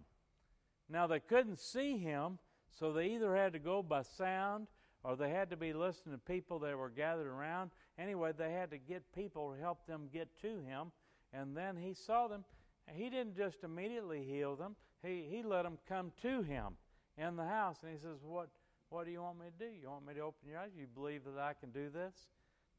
[0.89, 2.39] Now they couldn't see him,
[2.79, 4.65] so they either had to go by sound
[5.03, 7.69] or they had to be listening to people that were gathered around.
[7.99, 10.91] Anyway, they had to get people to help them get to him.
[11.31, 12.43] And then he saw them.
[12.91, 16.73] He didn't just immediately heal them, he, he let them come to him
[17.19, 17.77] in the house.
[17.83, 18.49] And he says, What,
[18.91, 19.71] what do you want me to do?
[19.81, 20.71] You want me to open your eyes?
[20.77, 22.13] You believe that I can do this?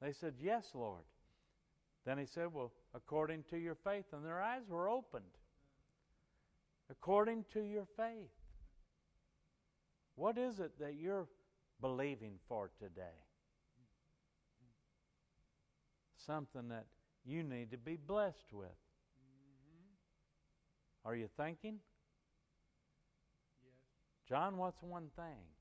[0.03, 1.05] They said, Yes, Lord.
[2.05, 4.05] Then he said, Well, according to your faith.
[4.13, 5.25] And their eyes were opened.
[6.91, 8.29] According to your faith.
[10.15, 11.29] What is it that you're
[11.81, 13.17] believing for today?
[16.27, 16.85] Something that
[17.25, 18.67] you need to be blessed with.
[18.67, 21.09] Mm-hmm.
[21.09, 21.79] Are you thinking?
[23.65, 23.73] Yes.
[24.29, 25.52] John, what's one thing?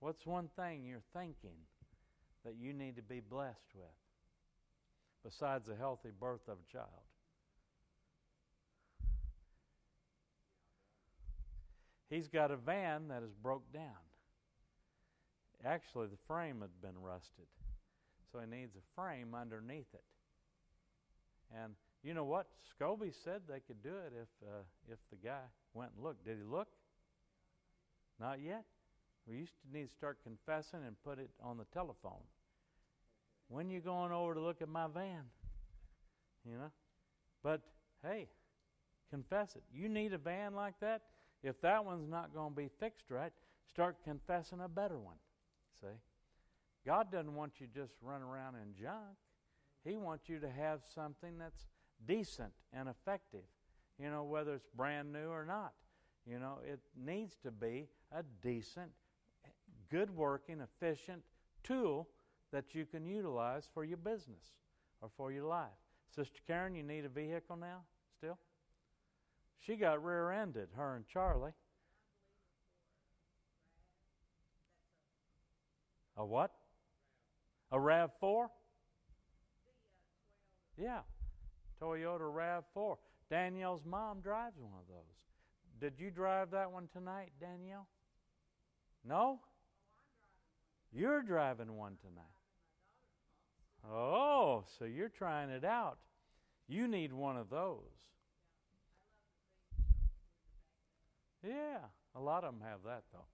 [0.00, 1.58] What's one thing you're thinking
[2.44, 3.86] that you need to be blessed with
[5.24, 6.88] besides a healthy birth of a child?
[12.08, 13.82] He's got a van that is broke down.
[15.64, 17.46] Actually, the frame had been rusted,
[18.30, 20.04] so he needs a frame underneath it.
[21.62, 22.46] And you know what?
[22.70, 25.42] Scobie said they could do it if uh, if the guy
[25.74, 26.24] went and looked.
[26.24, 26.68] Did he look?
[28.20, 28.64] Not yet.
[29.28, 32.22] We used to need to start confessing and put it on the telephone.
[33.48, 35.22] When you going over to look at my van?
[36.44, 36.70] You know?
[37.42, 37.60] But
[38.02, 38.28] hey,
[39.10, 39.62] confess it.
[39.72, 41.02] You need a van like that?
[41.42, 43.32] If that one's not going to be fixed right,
[43.68, 45.16] start confessing a better one.
[45.80, 45.98] See?
[46.84, 49.16] God doesn't want you just run around in junk.
[49.84, 51.66] He wants you to have something that's
[52.06, 53.44] decent and effective.
[54.00, 55.72] You know, whether it's brand new or not.
[56.28, 58.90] You know, it needs to be a decent,
[59.90, 61.22] good working, efficient
[61.62, 62.08] tool
[62.52, 64.54] that you can utilize for your business
[65.00, 65.68] or for your life.
[66.14, 67.80] Sister Karen, you need a vehicle now
[68.16, 68.38] still?
[69.60, 71.52] She got rear ended, her and Charlie.
[76.16, 76.52] A what?
[77.72, 78.48] A RAV4?
[80.78, 81.00] Yeah.
[81.80, 82.96] Toyota RAV4.
[83.28, 85.16] Danielle's mom drives one of those.
[85.80, 87.86] Did you drive that one tonight, Danielle?
[89.04, 89.40] No?
[90.92, 92.24] You're driving one tonight.
[93.92, 95.98] Oh, so you're trying it out.
[96.68, 97.82] You need one of those.
[101.46, 101.78] Yeah,
[102.16, 103.26] a lot of them have that though.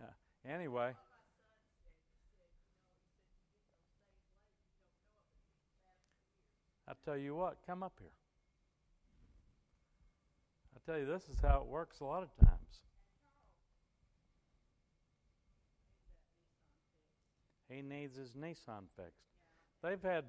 [0.00, 0.52] Yeah.
[0.54, 0.92] Anyway.
[6.88, 8.10] I tell you what, come up here.
[10.76, 12.82] I tell you, this is how it works a lot of times.
[17.72, 19.24] He needs his Nissan fixed.
[19.82, 20.24] They've had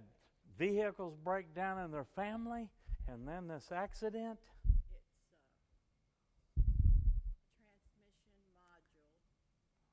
[0.58, 2.70] vehicles break down in their family,
[3.08, 4.40] and then this accident.
[4.40, 4.48] It's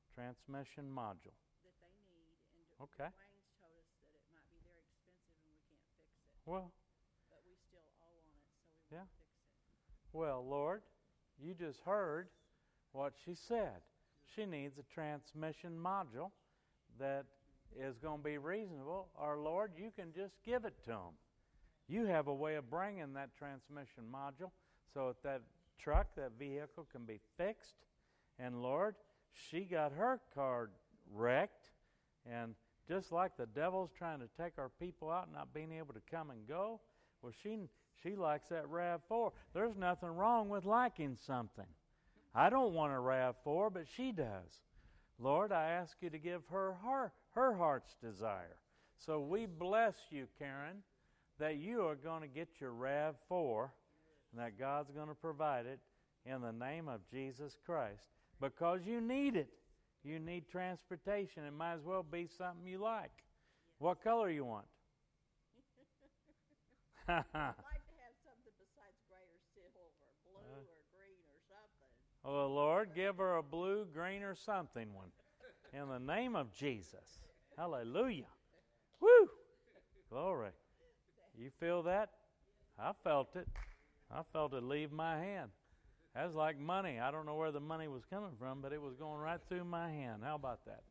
[0.07, 1.35] a transmission Transmission module module.
[1.65, 3.11] that they need, and Okay.
[3.11, 6.07] Wayne's told us that it might be very expensive and we can't fix it,
[6.47, 6.71] Well,
[7.29, 8.99] but we still owe on it, so we Yeah.
[9.11, 9.43] won't fix it.
[10.13, 10.85] well, Lord,
[11.39, 12.31] you just heard
[12.93, 13.83] what she said.
[14.35, 16.31] She needs a transmission module
[16.99, 17.27] that
[17.79, 21.15] is going to be reasonable, or Lord, you can just give it to them.
[21.89, 24.51] You have a way of bringing that transmission module
[24.95, 25.43] so that that
[25.79, 27.77] truck, that vehicle can be fixed.
[28.39, 28.95] And Lord,
[29.33, 30.71] she got her car
[31.13, 31.71] wrecked,
[32.31, 32.55] and
[32.89, 36.31] just like the devil's trying to take our people out, not being able to come
[36.31, 36.81] and go,
[37.23, 37.59] well, she
[38.03, 39.31] she likes that Rav4.
[39.53, 41.67] There's nothing wrong with liking something.
[42.35, 44.61] I don't want a Rav4, but she does.
[45.19, 48.57] Lord, I ask you to give her her, her heart's desire.
[48.99, 50.83] So we bless you, Karen,
[51.39, 53.69] that you are going to get your RAV4
[54.33, 55.79] and that God's going to provide it
[56.27, 58.03] in the name of Jesus Christ
[58.41, 59.49] because you need it.
[60.05, 61.45] You need transportation.
[61.45, 63.13] It might as well be something you like.
[63.79, 64.67] What color you want?
[67.09, 69.89] I'd like to have something besides gray or silver,
[70.29, 70.61] blue Uh.
[70.61, 71.89] or green or something.
[72.25, 75.11] Oh, Lord, give her a blue, green, or something one.
[75.73, 77.21] In the name of Jesus.
[77.57, 78.27] Hallelujah.
[79.01, 79.29] Woo!
[80.11, 80.51] Glory.
[81.39, 82.11] You feel that?
[82.79, 83.47] I felt it.
[84.11, 85.51] I felt it leave my hand.
[86.15, 86.99] That was like money.
[86.99, 89.65] I don't know where the money was coming from, but it was going right through
[89.65, 90.23] my hand.
[90.25, 90.83] How about that?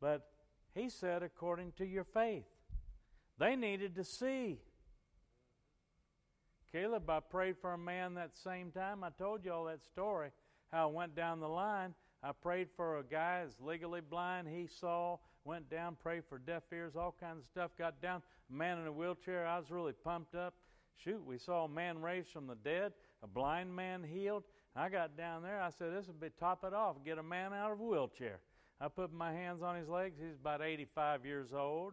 [0.00, 0.28] But
[0.74, 2.44] he said, according to your faith.
[3.38, 4.58] They needed to see.
[6.70, 9.02] Caleb, I prayed for a man that same time.
[9.02, 10.30] I told you all that story,
[10.70, 11.94] how I went down the line.
[12.24, 14.48] I prayed for a guy that's legally blind.
[14.48, 17.72] He saw, went down, prayed for deaf ears, all kinds of stuff.
[17.78, 19.46] Got down, a man in a wheelchair.
[19.46, 20.54] I was really pumped up.
[20.96, 24.44] Shoot, we saw a man raised from the dead, a blind man healed.
[24.74, 25.60] I got down there.
[25.60, 26.96] I said, This would be top it off.
[27.04, 28.40] Get a man out of a wheelchair.
[28.80, 30.18] I put my hands on his legs.
[30.18, 31.92] He's about 85 years old.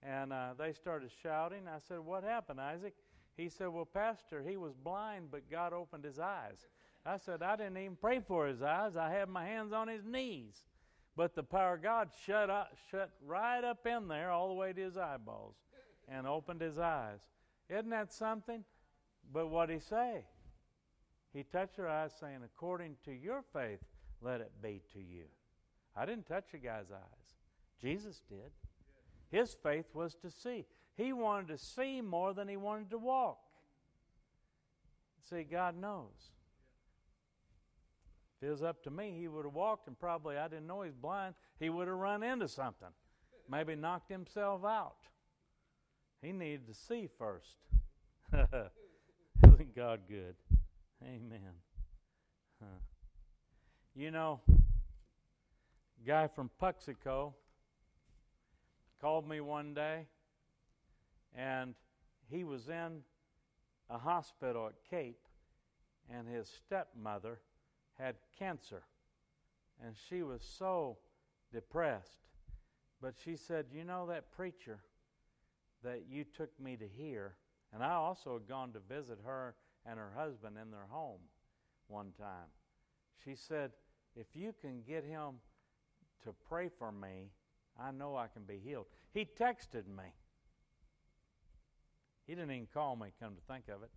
[0.00, 1.62] And uh, they started shouting.
[1.66, 2.94] I said, What happened, Isaac?
[3.36, 6.68] He said, Well, Pastor, he was blind, but God opened his eyes.
[7.06, 8.96] I said, I didn't even pray for his eyes.
[8.96, 10.64] I had my hands on his knees.
[11.16, 14.72] But the power of God shut, up, shut right up in there all the way
[14.72, 15.54] to his eyeballs
[16.08, 17.20] and opened his eyes.
[17.68, 18.64] Isn't that something?
[19.32, 20.24] But what did he say?
[21.32, 23.80] He touched her eyes, saying, According to your faith,
[24.20, 25.24] let it be to you.
[25.96, 27.34] I didn't touch a guy's eyes.
[27.80, 28.50] Jesus did.
[29.30, 30.64] His faith was to see.
[30.96, 33.38] He wanted to see more than he wanted to walk.
[35.28, 36.30] See, God knows.
[38.44, 40.94] It was up to me, he would have walked, and probably I didn't know he's
[40.94, 41.34] blind.
[41.58, 42.88] He would have run into something,
[43.50, 44.96] maybe knocked himself out.
[46.20, 47.56] He needed to see first.
[48.32, 50.34] Isn't God good?
[51.02, 51.54] Amen.
[52.60, 52.80] Huh.
[53.94, 54.40] You know,
[56.06, 57.32] guy from Puxico
[59.00, 60.06] called me one day,
[61.34, 61.74] and
[62.30, 63.00] he was in
[63.88, 65.20] a hospital at Cape,
[66.10, 67.38] and his stepmother
[67.98, 68.82] had cancer,
[69.84, 70.98] and she was so
[71.52, 72.28] depressed.
[73.00, 74.80] But she said, You know that preacher
[75.82, 77.36] that you took me to hear?
[77.72, 79.54] And I also had gone to visit her
[79.84, 81.20] and her husband in their home
[81.88, 82.48] one time.
[83.24, 83.72] She said,
[84.16, 85.34] If you can get him
[86.24, 87.30] to pray for me,
[87.78, 88.86] I know I can be healed.
[89.12, 90.04] He texted me.
[92.26, 93.90] He didn't even call me, come to think of it.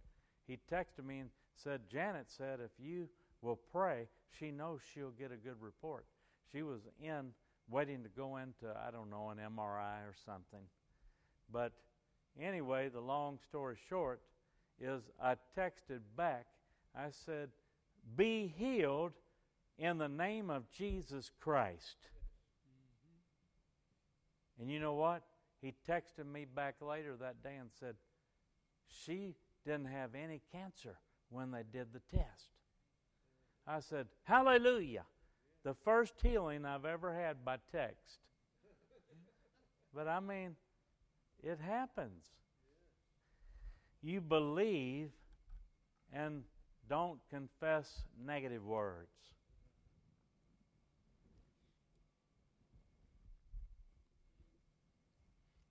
[0.47, 3.07] He texted me and said, Janet said, if you
[3.41, 4.07] will pray,
[4.39, 6.05] she knows she'll get a good report.
[6.51, 7.31] She was in,
[7.69, 10.65] waiting to go into, I don't know, an MRI or something.
[11.51, 11.73] But
[12.39, 14.21] anyway, the long story short
[14.79, 16.45] is I texted back.
[16.95, 17.49] I said,
[18.15, 19.13] Be healed
[19.77, 21.97] in the name of Jesus Christ.
[24.59, 25.23] And you know what?
[25.61, 27.95] He texted me back later that day and said,
[28.87, 30.97] She didn't have any cancer
[31.29, 32.56] when they did the test.
[33.67, 35.03] I said, Hallelujah.
[35.63, 38.19] The first healing I've ever had by text.
[39.93, 40.55] But I mean,
[41.43, 42.23] it happens.
[44.01, 45.09] You believe
[46.13, 46.43] and
[46.89, 49.09] don't confess negative words.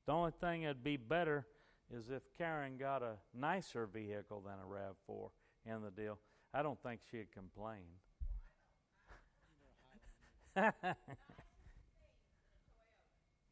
[0.07, 1.47] The only thing that'd be better
[1.93, 5.31] is if Karen got a nicer vehicle than a RAV4
[5.67, 6.19] in the deal.
[6.55, 7.83] I don't think she'd complain.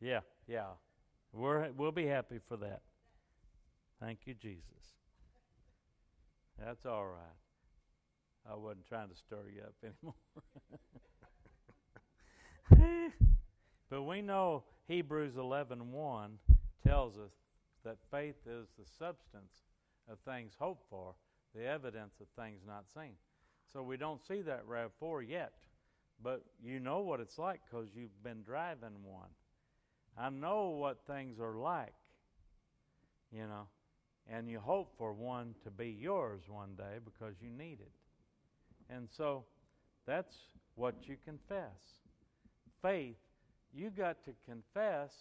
[0.01, 0.67] yeah, yeah.
[1.33, 2.83] We're, we'll be happy for that.
[4.01, 4.63] Thank you, Jesus.
[6.59, 7.37] That's all right.
[8.51, 9.75] I wasn't trying to stir you up
[12.71, 13.13] anymore.
[13.91, 16.31] but we know Hebrews 11:1
[16.87, 17.33] tells us
[17.85, 19.65] that faith is the substance
[20.11, 21.15] of things hoped for,
[21.55, 23.15] the evidence of things not seen.
[23.73, 25.53] So we don't see that RAV4 yet,
[26.23, 29.31] but you know what it's like because you've been driving one.
[30.17, 31.95] I know what things are like,
[33.33, 33.67] you know,
[34.31, 37.93] and you hope for one to be yours one day because you need it.
[38.89, 39.45] And so
[40.07, 40.35] that's
[40.77, 42.01] what you confess.
[42.81, 43.17] Faith,
[43.73, 45.13] you got to confess,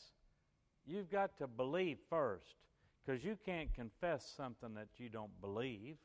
[0.86, 2.56] you've got to believe first
[3.04, 5.96] because you can't confess something that you don't believe.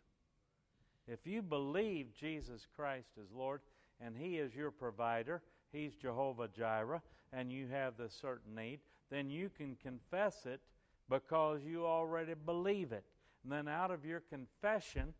[1.11, 3.61] If you believe Jesus Christ is Lord
[4.01, 5.43] and He is your provider,
[5.73, 7.03] He's Jehovah Jireh,
[7.33, 8.81] and you have this certain need,
[9.11, 10.61] then you can confess it
[11.09, 13.05] because you already believe it.
[13.43, 15.15] And then out of your confession,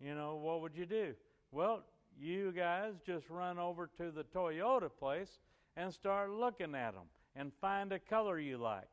[0.00, 1.14] you know, what would you do?
[1.52, 1.84] Well,
[2.20, 5.38] you guys just run over to the Toyota place
[5.76, 7.04] and start looking at them
[7.36, 8.88] and find a color you like.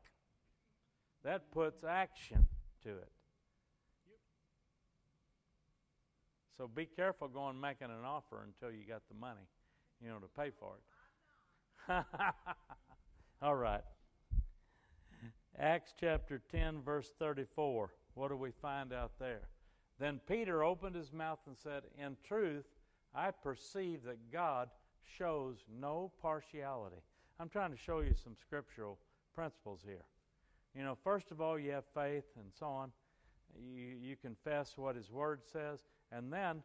[1.24, 2.46] That puts action
[2.84, 3.15] to it.
[6.56, 9.46] So be careful going making an offer until you got the money,
[10.02, 12.04] you know, to pay for it.
[13.42, 13.82] All right.
[15.58, 17.90] Acts chapter 10, verse 34.
[18.14, 19.42] What do we find out there?
[19.98, 22.66] Then Peter opened his mouth and said, In truth,
[23.14, 24.68] I perceive that God
[25.18, 27.02] shows no partiality.
[27.38, 28.98] I'm trying to show you some scriptural
[29.34, 30.04] principles here.
[30.74, 32.92] You know, first of all, you have faith and so on.
[33.58, 35.80] You, you confess what His Word says.
[36.12, 36.62] And then,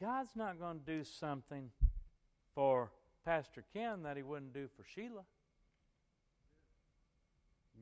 [0.00, 1.70] God's not going to do something
[2.54, 2.90] for
[3.24, 5.22] Pastor Ken that He wouldn't do for Sheila.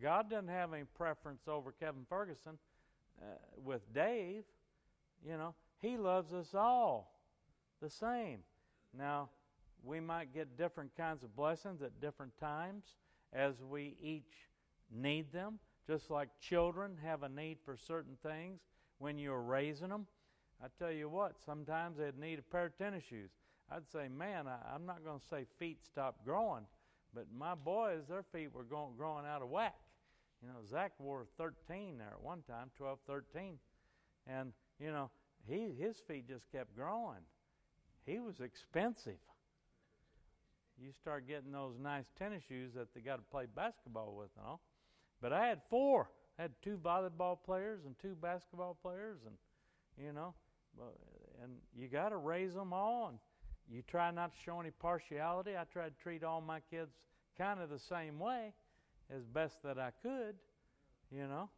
[0.03, 2.59] God doesn't have any preference over Kevin Ferguson
[3.21, 3.25] uh,
[3.63, 4.45] with Dave.
[5.27, 7.13] You know, He loves us all
[7.83, 8.41] the same.
[8.97, 9.29] Now,
[9.83, 12.85] we might get different kinds of blessings at different times
[13.33, 14.49] as we each
[14.91, 18.61] need them, just like children have a need for certain things
[19.01, 20.07] when you're raising them.
[20.63, 23.31] I tell you what, sometimes they'd need a pair of tennis shoes.
[23.73, 26.67] I'd say, man, I, am not going to say feet stop growing,
[27.15, 29.79] but my boys, their feet were going, growing out of whack.
[30.43, 33.59] You know, Zach wore 13 there at one time, 12, 13.
[34.27, 35.11] And, you know,
[35.47, 37.25] he, his feet just kept growing.
[38.05, 39.19] He was expensive.
[40.83, 44.47] You start getting those nice tennis shoes that they got to play basketball with and
[44.47, 44.61] all.
[45.21, 46.09] But I had four.
[46.41, 49.35] Had two volleyball players and two basketball players, and
[50.03, 50.33] you know,
[51.43, 53.09] and you got to raise them all.
[53.09, 53.19] And
[53.71, 55.51] you try not to show any partiality.
[55.55, 56.93] I tried to treat all my kids
[57.37, 58.55] kind of the same way
[59.15, 60.37] as best that I could,
[61.11, 61.51] you know.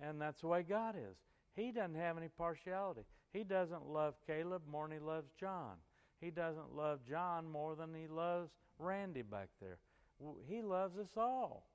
[0.00, 1.16] And that's the way God is.
[1.54, 3.02] He doesn't have any partiality.
[3.34, 5.74] He doesn't love Caleb more than he loves John.
[6.22, 8.48] He doesn't love John more than he loves
[8.78, 9.76] Randy back there.
[10.48, 11.66] He loves us all.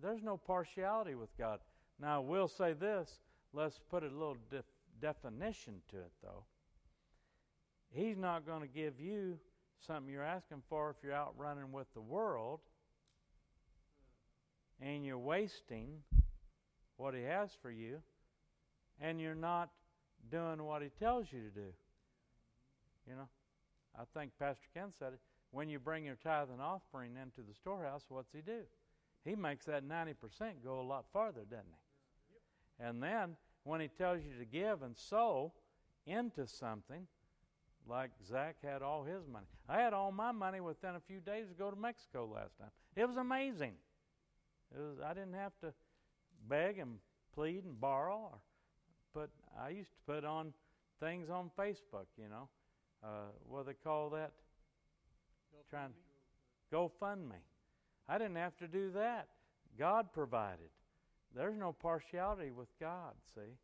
[0.00, 1.58] There's no partiality with God.
[2.00, 3.20] Now, we'll say this.
[3.52, 4.64] Let's put a little def-
[5.00, 6.44] definition to it, though.
[7.90, 9.38] He's not going to give you
[9.86, 12.60] something you're asking for if you're out running with the world
[14.80, 15.88] and you're wasting
[16.96, 17.98] what He has for you
[19.00, 19.70] and you're not
[20.30, 21.72] doing what He tells you to do.
[23.08, 23.28] You know,
[23.98, 25.20] I think Pastor Ken said it.
[25.50, 28.60] When you bring your tithe and offering into the storehouse, what's He do?
[29.24, 30.14] He makes that 90%
[30.62, 31.87] go a lot farther, doesn't He?
[32.80, 35.52] And then when He tells you to give and sow
[36.06, 37.06] into something,
[37.88, 39.46] like Zach had all his money.
[39.68, 42.70] I had all my money within a few days to go to Mexico last time.
[42.94, 43.72] It was amazing.
[44.74, 45.72] It was, I didn't have to
[46.48, 46.98] beg and
[47.34, 48.16] plead and borrow.
[48.16, 48.38] Or
[49.14, 50.52] put, I used to put on
[51.00, 52.48] things on Facebook, you know.
[53.02, 54.32] Uh, what do they call that?
[55.52, 55.92] Go Trying
[56.72, 57.40] GoFundMe.
[58.08, 59.28] I didn't have to do that.
[59.78, 60.70] God provided.
[61.38, 63.54] There's no partiality with God, see.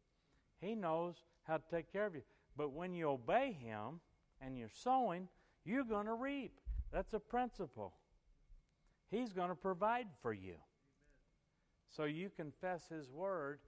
[0.61, 2.23] He knows how to take care of you.
[2.57, 3.99] But when you obey Him
[4.41, 5.27] and you're sowing,
[5.65, 6.61] you're going to reap.
[6.93, 7.93] That's a principle.
[9.11, 10.55] He's going to provide for you.
[11.91, 13.59] So you confess His word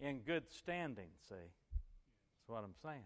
[0.00, 1.34] in good standing, see?
[1.34, 3.04] That's what I'm saying.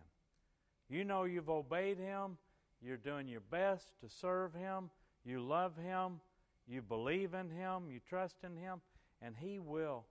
[0.89, 2.39] You know you've obeyed Him,
[2.81, 4.91] you're doing your best to serve Him,
[5.25, 6.21] you love Him,
[6.69, 8.81] you believe in Him, you trust in Him,
[9.21, 10.05] and He will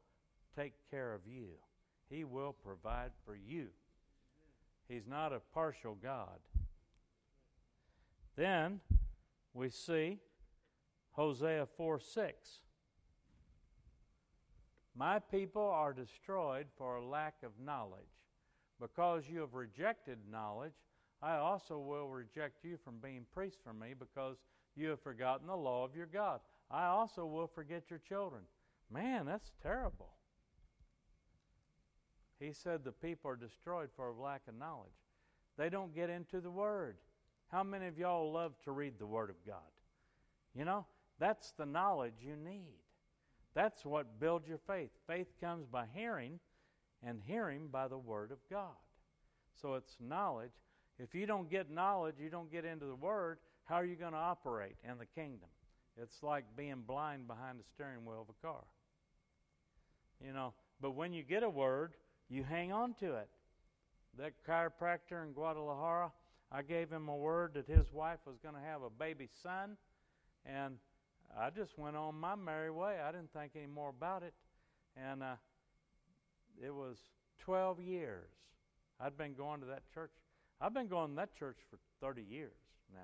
[0.55, 1.47] take care of you.
[2.09, 3.67] He will provide for you.
[4.87, 6.39] He's not a partial God.
[8.35, 8.81] Then
[9.53, 10.19] we see
[11.11, 12.49] Hosea 4 6.
[14.95, 18.01] My people are destroyed for a lack of knowledge.
[18.79, 20.73] Because you have rejected knowledge,
[21.21, 24.37] I also will reject you from being priests for me because
[24.75, 26.41] you have forgotten the law of your God.
[26.69, 28.43] I also will forget your children.
[28.91, 30.09] Man, that's terrible.
[32.43, 34.91] He said the people are destroyed for lack of knowledge.
[35.57, 36.97] They don't get into the Word.
[37.49, 39.71] How many of y'all love to read the Word of God?
[40.53, 40.85] You know,
[41.19, 42.81] that's the knowledge you need.
[43.53, 44.89] That's what builds your faith.
[45.07, 46.39] Faith comes by hearing,
[47.01, 48.75] and hearing by the Word of God.
[49.61, 50.51] So it's knowledge.
[50.99, 54.11] If you don't get knowledge, you don't get into the Word, how are you going
[54.11, 55.49] to operate in the kingdom?
[56.01, 58.63] It's like being blind behind the steering wheel of a car.
[60.25, 61.93] You know, but when you get a word,
[62.33, 63.29] you hang on to it.
[64.17, 66.11] That chiropractor in Guadalajara,
[66.51, 69.77] I gave him a word that his wife was going to have a baby son,
[70.45, 70.77] and
[71.39, 72.97] I just went on my merry way.
[73.03, 74.33] I didn't think any more about it,
[74.97, 75.35] and uh,
[76.63, 76.97] it was
[77.39, 78.29] 12 years.
[78.99, 80.11] I'd been going to that church.
[80.61, 82.57] I've been going to that church for 30 years
[82.93, 82.99] now.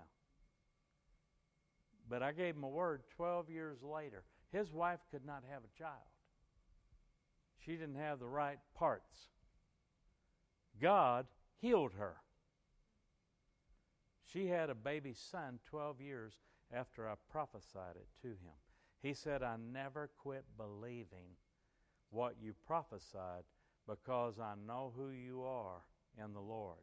[2.10, 4.24] But I gave him a word 12 years later.
[4.52, 5.94] His wife could not have a child,
[7.64, 9.30] she didn't have the right parts.
[10.82, 11.26] God
[11.62, 12.16] healed her.
[14.26, 16.34] She had a baby son 12 years
[16.74, 18.56] after I prophesied it to him.
[19.02, 21.36] He said, I never quit believing
[22.12, 23.44] what you prophesied
[23.88, 25.82] because I know who you are
[26.24, 26.78] in the Lord.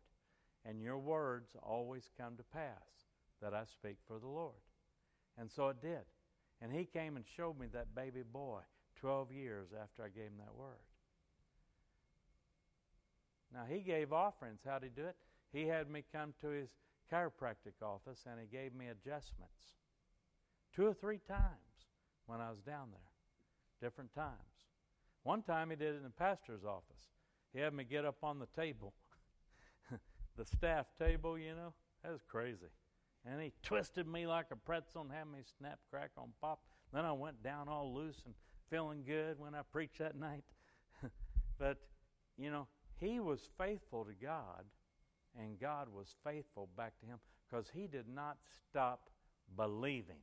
[0.64, 3.06] And your words always come to pass
[3.40, 4.54] that I speak for the Lord.
[5.38, 6.04] And so it did.
[6.60, 8.60] And he came and showed me that baby boy
[9.00, 10.80] 12 years after I gave him that word.
[13.52, 14.60] Now, he gave offerings.
[14.66, 15.16] How did he do it?
[15.52, 16.68] He had me come to his
[17.12, 19.76] chiropractic office and he gave me adjustments
[20.74, 21.86] two or three times
[22.26, 24.34] when I was down there, different times.
[25.22, 27.10] One time he did it in the pastor's office.
[27.52, 28.92] He had me get up on the table,
[30.36, 31.72] the staff table, you know.
[32.02, 32.70] That was crazy.
[33.24, 36.60] And he twisted me like a pretzel and had me snap, crack on pop.
[36.92, 38.34] Then I went down all loose and
[38.70, 40.44] feeling good when I preached that night.
[41.58, 41.78] but,
[42.36, 42.66] you know,
[42.98, 44.64] he was faithful to God,
[45.38, 48.36] and God was faithful back to him because he did not
[48.70, 49.10] stop
[49.56, 50.20] believing.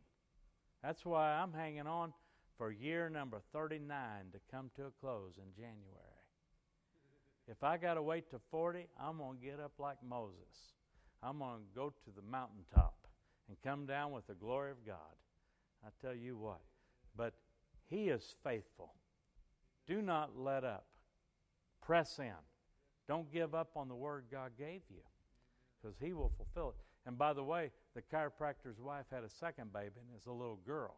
[0.82, 2.14] That's why I'm hanging on
[2.58, 3.98] for year number 39
[4.34, 6.14] to come to a close in January.
[7.48, 10.74] If I got to wait to 40, I'm going to get up like Moses.
[11.22, 12.96] I'm going to go to the mountaintop
[13.48, 15.16] and come down with the glory of God.
[15.86, 16.62] I tell you what.
[17.16, 17.34] But
[17.90, 18.94] He is faithful.
[19.88, 20.86] Do not let up.
[21.82, 22.32] Press in.
[23.08, 25.02] Don't give up on the word God gave you
[25.82, 26.76] because He will fulfill it.
[27.06, 30.60] And by the way, the chiropractor's wife had a second baby, and it's a little
[30.66, 30.96] girl.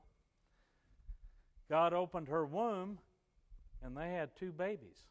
[1.68, 3.00] God opened her womb,
[3.84, 5.08] and they had two babies.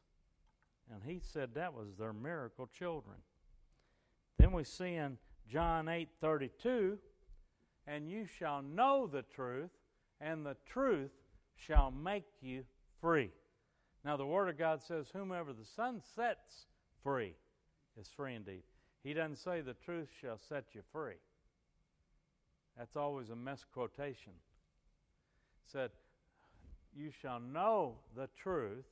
[0.92, 3.16] And He said that was their miracle children.
[4.38, 5.18] Then we see in
[5.50, 6.98] John 8 32,
[7.86, 9.70] and you shall know the truth,
[10.20, 11.10] and the truth
[11.56, 12.64] shall make you
[13.00, 13.30] free.
[14.04, 16.66] Now, the Word of God says, Whomever the Son sets
[17.02, 17.34] free
[17.98, 18.62] is free indeed.
[19.02, 21.20] He doesn't say the truth shall set you free.
[22.76, 24.32] That's always a misquotation.
[25.70, 25.90] Said,
[26.94, 28.84] You shall know the truth,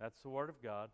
[0.00, 0.90] that's the Word of God,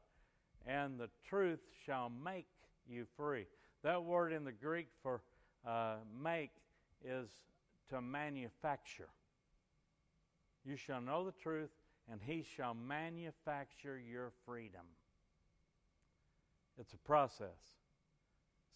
[0.67, 2.47] and the truth shall make
[2.89, 3.47] you free.
[3.83, 5.21] That word in the Greek for
[5.67, 6.51] uh, make
[7.05, 7.29] is
[7.91, 9.09] to manufacture.
[10.65, 11.71] You shall know the truth,
[12.11, 14.87] and he shall manufacture your freedom.
[16.79, 17.49] It's a process.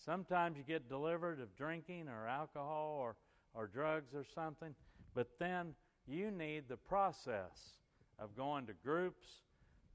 [0.04, 3.16] Sometimes you get delivered of drinking or alcohol or,
[3.54, 4.74] or drugs or something,
[5.14, 5.74] but then
[6.06, 7.74] you need the process
[8.18, 9.26] of going to groups,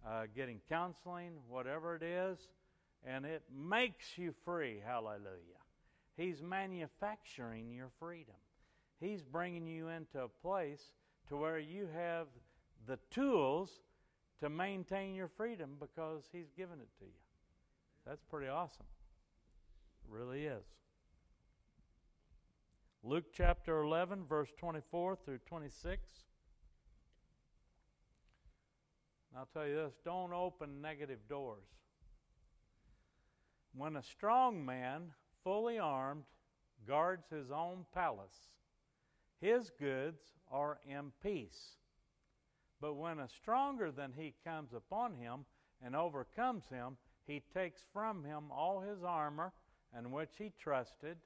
[0.05, 2.37] uh, getting counseling, whatever it is,
[3.05, 4.81] and it makes you free.
[4.85, 5.61] Hallelujah.
[6.17, 8.35] He's manufacturing your freedom.
[8.99, 10.81] He's bringing you into a place
[11.29, 12.27] to where you have
[12.85, 13.69] the tools
[14.39, 17.11] to maintain your freedom because He's given it to you.
[18.05, 18.85] That's pretty awesome.
[20.03, 20.65] It really is.
[23.03, 26.01] Luke chapter 11, verse 24 through 26.
[29.35, 31.65] I'll tell you this don't open negative doors.
[33.75, 35.11] When a strong man,
[35.43, 36.23] fully armed,
[36.87, 38.35] guards his own palace,
[39.43, 41.75] his goods are in peace.
[42.79, 45.45] But when a stronger than he comes upon him
[45.83, 46.95] and overcomes him,
[47.27, 49.51] he takes from him all his armor
[49.97, 51.17] in which he trusted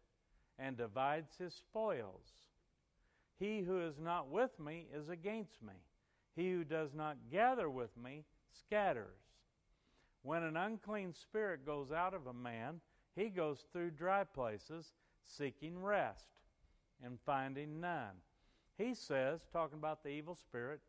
[0.58, 2.34] and divides his spoils.
[3.38, 5.76] He who is not with me is against me.
[6.36, 9.22] He who does not gather with me scatters.
[10.24, 12.82] When an unclean spirit goes out of a man,
[13.16, 14.94] he goes through dry places
[15.24, 16.37] seeking rest
[17.04, 18.22] and finding none.
[18.78, 20.80] He says, talking about the evil spirit,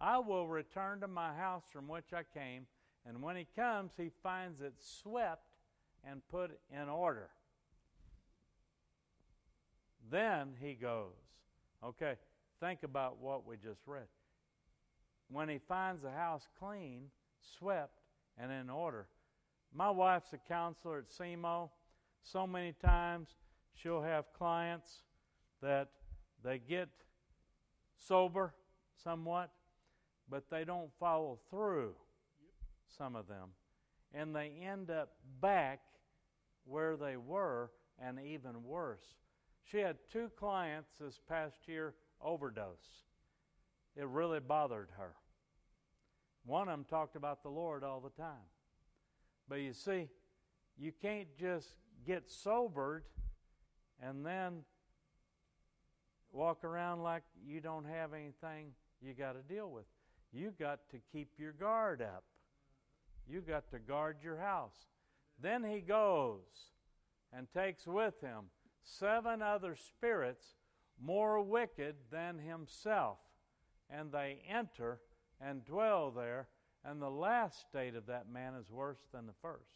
[0.00, 2.66] I will return to my house from which I came.
[3.06, 5.46] And when he comes, he finds it swept
[6.08, 7.28] and put in order.
[10.10, 11.12] Then he goes.
[11.82, 12.14] Okay,
[12.60, 14.08] think about what we just read.
[15.30, 17.10] When he finds the house clean,
[17.58, 18.00] swept,
[18.38, 19.06] and in order.
[19.74, 21.70] My wife's a counselor at SEMO.
[22.22, 23.28] So many times
[23.74, 25.02] she'll have clients
[25.64, 25.88] that
[26.44, 26.90] they get
[27.96, 28.54] sober
[29.02, 29.50] somewhat,
[30.28, 31.94] but they don't follow through,
[32.98, 33.48] some of them.
[34.12, 35.80] And they end up back
[36.66, 39.16] where they were and even worse.
[39.64, 43.04] She had two clients this past year overdose.
[43.96, 45.14] It really bothered her.
[46.44, 48.50] One of them talked about the Lord all the time.
[49.48, 50.10] But you see,
[50.76, 51.68] you can't just
[52.06, 53.04] get sobered
[54.02, 54.64] and then
[56.34, 59.84] walk around like you don't have anything you got to deal with.
[60.32, 62.24] You got to keep your guard up.
[63.26, 64.76] You got to guard your house.
[65.40, 66.42] Then he goes
[67.32, 68.46] and takes with him
[68.82, 70.44] seven other spirits
[71.00, 73.18] more wicked than himself.
[73.90, 74.98] and they enter
[75.40, 76.48] and dwell there,
[76.84, 79.70] and the last state of that man is worse than the first.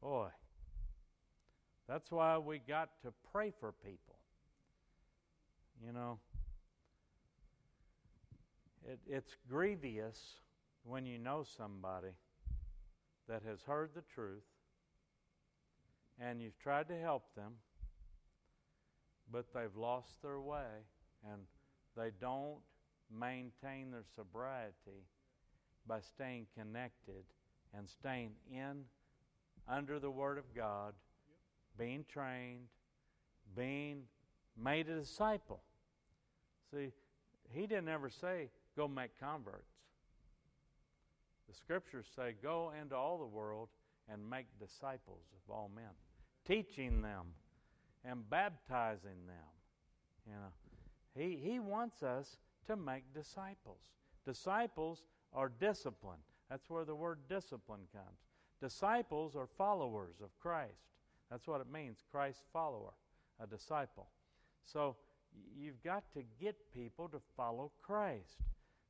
[0.00, 0.28] Boy,
[1.88, 4.11] that's why we got to pray for people.
[5.84, 6.18] You know,
[8.88, 10.36] it, it's grievous
[10.84, 12.14] when you know somebody
[13.28, 14.44] that has heard the truth
[16.20, 17.54] and you've tried to help them,
[19.32, 20.84] but they've lost their way
[21.30, 21.42] and
[21.96, 22.60] they don't
[23.10, 25.06] maintain their sobriety
[25.86, 27.24] by staying connected
[27.76, 28.84] and staying in
[29.68, 30.94] under the Word of God,
[31.76, 32.66] being trained,
[33.56, 34.02] being
[34.56, 35.60] made a disciple.
[36.72, 36.92] See,
[37.50, 39.72] he didn't ever say, go make converts.
[41.48, 43.68] The scriptures say, go into all the world
[44.10, 45.90] and make disciples of all men,
[46.46, 47.26] teaching them
[48.04, 50.26] and baptizing them.
[50.26, 50.52] You know,
[51.14, 53.80] he, he wants us to make disciples.
[54.24, 55.02] Disciples
[55.34, 56.18] are discipline.
[56.48, 58.18] That's where the word discipline comes.
[58.60, 60.86] Disciples are followers of Christ.
[61.30, 62.92] That's what it means Christ follower,
[63.42, 64.08] a disciple.
[64.64, 64.96] So
[65.56, 68.36] you've got to get people to follow Christ.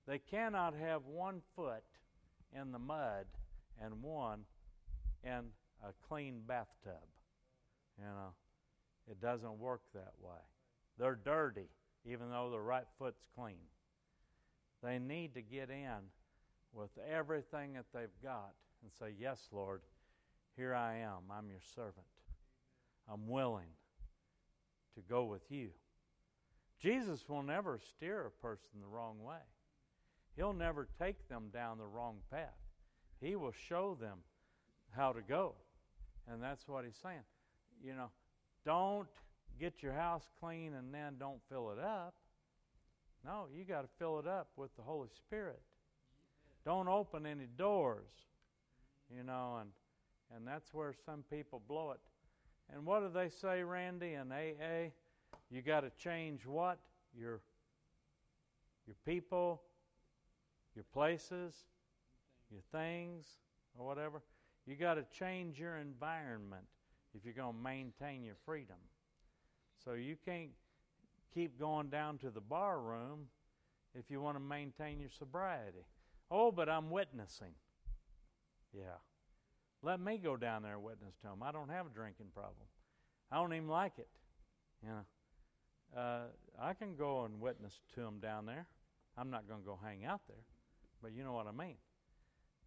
[0.06, 1.84] They cannot have one foot
[2.58, 3.26] in the mud
[3.82, 4.40] and one
[5.24, 5.44] in
[5.82, 7.02] a clean bathtub.
[7.98, 8.32] You know,
[9.10, 10.40] it doesn't work that way.
[10.98, 11.68] They're dirty,
[12.04, 13.68] even though the right foot's clean.
[14.82, 16.10] They need to get in
[16.72, 19.82] with everything that they've got and say, Yes, Lord,
[20.56, 21.30] here I am.
[21.30, 22.06] I'm your servant.
[23.10, 23.70] I'm willing
[24.94, 25.70] to go with you.
[26.82, 29.36] Jesus will never steer a person the wrong way.
[30.36, 32.48] He'll never take them down the wrong path.
[33.20, 34.18] He will show them
[34.90, 35.54] how to go.
[36.28, 37.22] And that's what he's saying.
[37.84, 38.10] You know,
[38.64, 39.08] don't
[39.60, 42.14] get your house clean and then don't fill it up.
[43.24, 45.62] No, you got to fill it up with the Holy Spirit.
[46.64, 48.10] Don't open any doors.
[49.14, 49.70] You know, and
[50.34, 52.00] and that's where some people blow it.
[52.72, 54.90] And what do they say, Randy, in AA?
[55.52, 56.78] You got to change what?
[57.14, 57.40] Your
[58.86, 59.62] your people,
[60.74, 61.54] your places,
[62.50, 63.26] your things,
[63.78, 64.22] or whatever.
[64.66, 66.64] You got to change your environment
[67.14, 68.76] if you're going to maintain your freedom.
[69.84, 70.50] So you can't
[71.34, 73.26] keep going down to the bar room
[73.94, 75.84] if you want to maintain your sobriety.
[76.30, 77.54] Oh, but I'm witnessing.
[78.72, 78.96] Yeah.
[79.82, 81.42] Let me go down there and witness to them.
[81.42, 82.66] I don't have a drinking problem.
[83.30, 84.08] I don't even like it.
[84.82, 85.04] You know,
[85.96, 86.22] uh,
[86.60, 88.66] I can go and witness to them down there.
[89.16, 90.44] I'm not going to go hang out there,
[91.02, 91.76] but you know what I mean.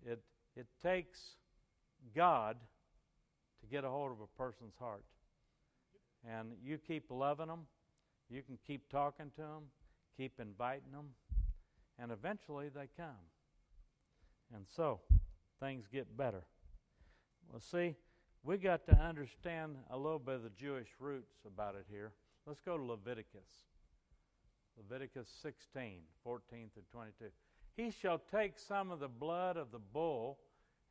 [0.06, 0.22] It
[0.56, 1.20] it takes
[2.16, 2.58] God
[3.62, 5.04] to get a hold of a person's heart,
[6.28, 7.62] and you keep loving them.
[8.30, 9.64] You can keep talking to them,
[10.18, 11.10] keep inviting them,
[12.00, 13.26] and eventually they come.
[14.54, 15.00] And so
[15.60, 16.44] things get better.
[17.52, 17.96] Well, see,
[18.44, 22.14] we got to understand a little bit of the Jewish roots about it here.
[22.46, 23.50] Let's go to Leviticus.
[24.78, 27.26] Leviticus 16, 14 through 22.
[27.76, 30.40] He shall take some of the blood of the bull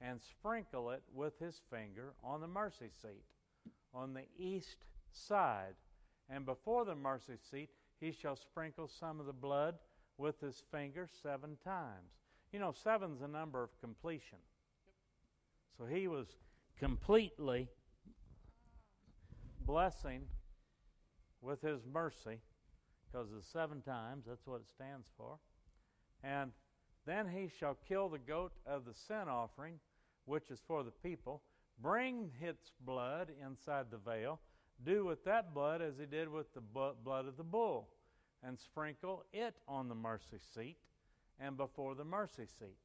[0.00, 3.24] and sprinkle it with his finger on the mercy seat
[3.94, 5.74] on the east side.
[6.28, 9.76] And before the mercy seat, he shall sprinkle some of the blood
[10.18, 12.10] with his finger seven times.
[12.52, 14.38] You know, seven's a number of completion.
[15.78, 16.26] So he was
[16.78, 17.68] completely
[19.66, 20.22] blessing
[21.44, 22.40] with his mercy
[23.14, 25.38] because the seven times, that's what it stands for.
[26.24, 26.50] And
[27.06, 29.78] then he shall kill the goat of the sin offering,
[30.24, 31.42] which is for the people,
[31.80, 34.40] bring its blood inside the veil,
[34.84, 37.88] do with that blood as he did with the blood of the bull,
[38.42, 40.76] and sprinkle it on the mercy seat
[41.38, 42.78] and before the mercy seat.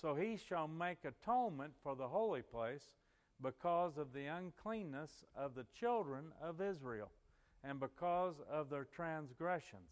[0.00, 2.92] So he shall make atonement for the holy place
[3.42, 7.10] because of the uncleanness of the children of Israel,
[7.64, 9.90] and because of their transgressions,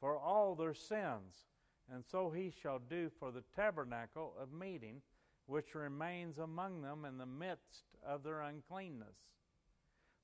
[0.00, 1.46] for all their sins.
[1.92, 5.00] And so he shall do for the tabernacle of meeting,
[5.46, 9.16] which remains among them in the midst of their uncleanness.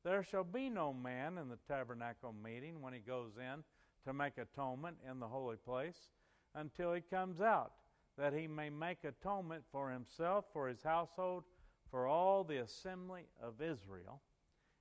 [0.02, 3.62] There shall be no man in the tabernacle meeting when he goes in
[4.06, 6.08] to make atonement in the holy place
[6.54, 7.72] until he comes out,
[8.16, 11.44] that he may make atonement for himself, for his household,
[11.90, 14.22] for all the assembly of Israel.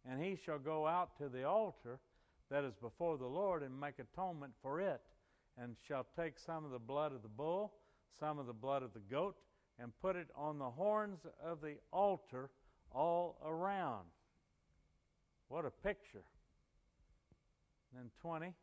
[0.10, 2.00] And he shall go out to the altar
[2.50, 5.02] that is before the Lord and make atonement for it,
[5.62, 7.74] and shall take some of the blood of the bull,
[8.20, 9.36] some of the blood of the goat,
[9.78, 12.50] and put it on the horns of the altar
[12.92, 14.06] all around.
[15.48, 16.24] What a picture.
[17.94, 18.54] Then 20.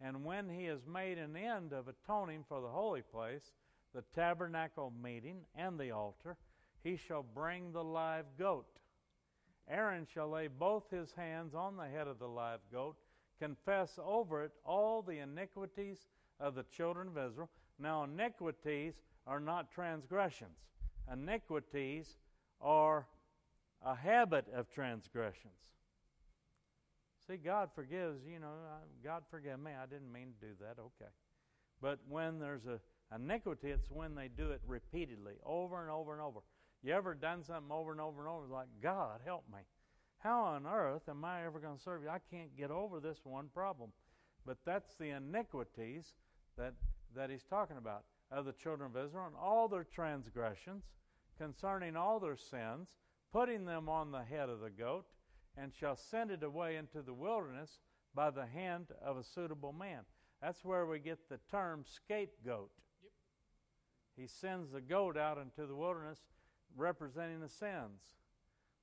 [0.00, 3.52] And when he has made an end of atoning for the holy place,
[3.94, 6.36] the tabernacle meeting, and the altar,
[6.82, 8.66] he shall bring the live goat.
[9.68, 12.96] Aaron shall lay both his hands on the head of the live goat,
[13.38, 15.98] confess over it all the iniquities
[16.40, 17.50] of the children of Israel.
[17.78, 18.94] Now, iniquities
[19.26, 20.58] are not transgressions,
[21.12, 22.16] iniquities
[22.60, 23.06] are
[23.84, 25.54] a habit of transgressions.
[27.26, 29.70] See, God forgives, you know, uh, God forgive me.
[29.80, 30.80] I didn't mean to do that.
[30.80, 31.10] Okay.
[31.80, 32.80] But when there's a
[33.14, 36.40] iniquity, it's when they do it repeatedly, over and over and over.
[36.82, 38.46] You ever done something over and over and over?
[38.48, 39.60] Like, God, help me.
[40.18, 42.08] How on earth am I ever going to serve you?
[42.08, 43.90] I can't get over this one problem.
[44.44, 46.14] But that's the iniquities
[46.58, 46.74] that,
[47.14, 50.84] that he's talking about of the children of Israel and all their transgressions
[51.38, 52.88] concerning all their sins,
[53.32, 55.06] putting them on the head of the goat,
[55.56, 57.78] and shall send it away into the wilderness
[58.14, 60.00] by the hand of a suitable man.
[60.40, 62.70] That's where we get the term scapegoat.
[63.02, 63.12] Yep.
[64.16, 66.18] He sends the goat out into the wilderness
[66.76, 68.00] representing the sins.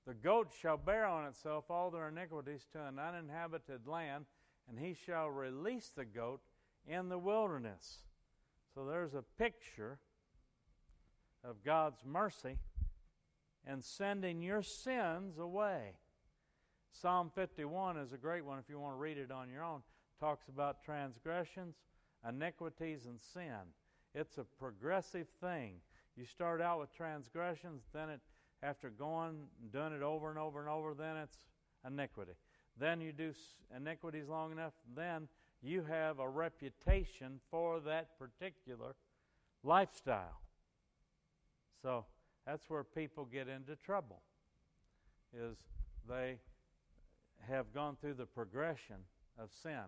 [0.08, 4.26] The goat shall bear on itself all their iniquities to an uninhabited land,
[4.68, 6.42] and he shall release the goat
[6.88, 8.00] in the wilderness.
[8.74, 10.00] So there's a picture
[11.44, 12.58] of God's mercy
[13.66, 15.94] and sending your sins away.
[16.92, 19.82] Psalm 51 is a great one if you want to read it on your own.
[20.20, 21.76] Talks about transgressions,
[22.28, 23.74] iniquities, and sin.
[24.14, 25.76] It's a progressive thing.
[26.20, 28.20] You start out with transgressions, then it
[28.62, 31.38] after going and doing it over and over and over, then it's
[31.88, 32.34] iniquity.
[32.78, 33.32] Then you do
[33.74, 35.30] iniquities long enough, then
[35.62, 38.96] you have a reputation for that particular
[39.64, 40.42] lifestyle.
[41.82, 42.04] So
[42.46, 44.22] that's where people get into trouble.
[45.34, 45.56] Is
[46.06, 46.40] they
[47.48, 48.98] have gone through the progression
[49.42, 49.86] of sin.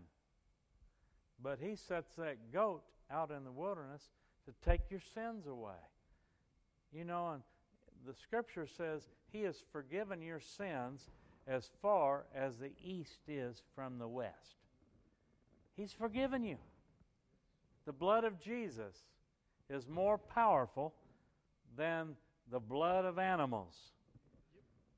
[1.43, 4.03] But he sets that goat out in the wilderness
[4.45, 5.73] to take your sins away.
[6.93, 7.41] You know, and
[8.05, 11.09] the scripture says he has forgiven your sins
[11.47, 14.55] as far as the east is from the west.
[15.75, 16.57] He's forgiven you.
[17.85, 18.95] The blood of Jesus
[19.69, 20.93] is more powerful
[21.77, 22.15] than
[22.51, 23.75] the blood of animals.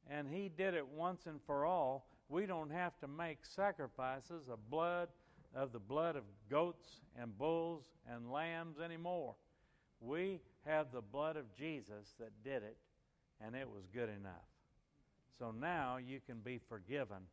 [0.09, 2.07] And he did it once and for all.
[2.27, 5.09] We don't have to make sacrifices of blood
[5.55, 9.35] of the blood of goats and bulls and lambs anymore.
[10.01, 12.77] We have the blood of Jesus that did it,
[13.43, 14.47] and it was good enough.
[15.39, 17.27] So now you can be forgiven.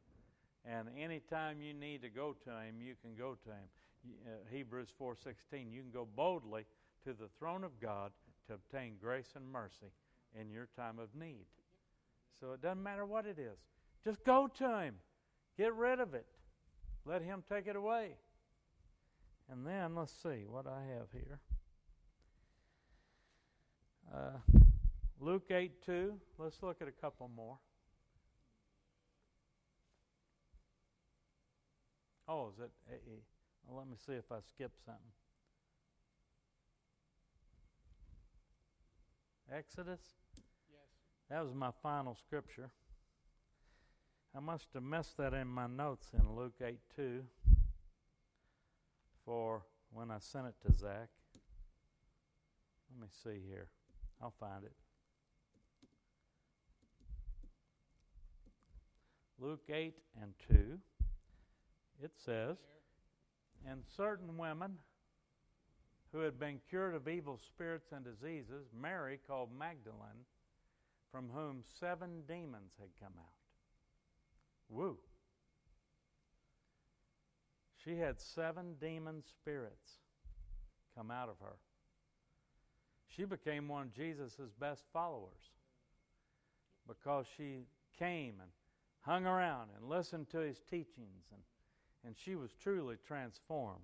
[0.64, 3.68] And anytime you need to go to him, you can go to him.
[4.26, 6.66] Uh, Hebrews 4:16, you can go boldly
[7.04, 8.12] to the throne of God
[8.46, 9.92] to obtain grace and mercy
[10.38, 11.46] in your time of need.
[12.40, 13.58] So it doesn't matter what it is.
[14.04, 14.94] Just go to him.
[15.56, 16.26] Get rid of it.
[17.04, 18.16] Let him take it away.
[19.50, 21.40] And then let's see what I have here.
[24.12, 24.38] Uh,
[25.20, 26.14] Luke 8 2.
[26.38, 27.58] Let's look at a couple more.
[32.26, 32.70] Oh, is it?
[32.90, 33.20] Eh, eh,
[33.66, 35.00] well, let me see if I skipped something.
[39.52, 40.00] Exodus?
[40.68, 40.80] Yes.
[41.28, 42.70] That was my final scripture.
[44.34, 47.22] I must have missed that in my notes in Luke 8 2
[49.24, 51.08] for when I sent it to Zach.
[52.92, 53.68] Let me see here.
[54.22, 54.72] I'll find it.
[59.38, 60.78] Luke 8 and 2,
[62.02, 62.58] it says,
[63.66, 64.76] And certain women
[66.12, 70.26] who had been cured of evil spirits and diseases, Mary called Magdalene,
[71.10, 73.32] from whom seven demons had come out.
[74.68, 74.98] Woo!
[77.82, 80.00] She had seven demon spirits
[80.94, 81.56] come out of her.
[83.16, 85.50] She became one of Jesus' best followers
[86.86, 87.64] because she
[87.98, 88.50] came and
[89.00, 91.42] hung around and listened to his teachings, and,
[92.04, 93.80] and she was truly transformed.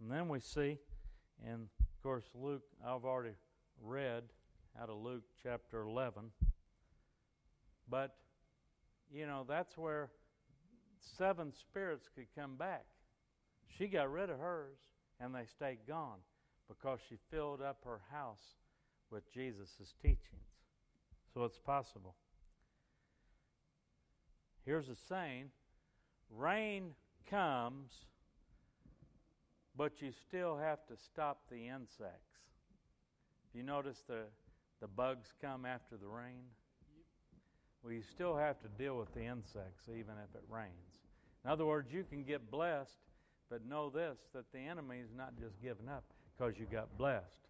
[0.00, 0.78] And then we see,
[1.44, 3.34] and of course, Luke, I've already
[3.82, 4.24] read
[4.80, 6.30] out of Luke chapter 11.
[7.88, 8.16] But,
[9.10, 10.10] you know, that's where
[11.16, 12.84] seven spirits could come back.
[13.78, 14.78] She got rid of hers,
[15.20, 16.18] and they stayed gone
[16.68, 18.56] because she filled up her house
[19.10, 20.20] with Jesus' teachings.
[21.32, 22.14] So it's possible.
[24.64, 25.50] Here's a saying
[26.30, 26.90] rain
[27.30, 27.92] comes,
[29.76, 32.36] but you still have to stop the insects.
[33.54, 34.22] You notice the,
[34.80, 36.44] the bugs come after the rain?
[37.82, 40.72] Well, you still have to deal with the insects even if it rains.
[41.44, 42.98] In other words, you can get blessed,
[43.50, 46.04] but know this that the enemy is not just giving up
[46.36, 47.48] because you got blessed.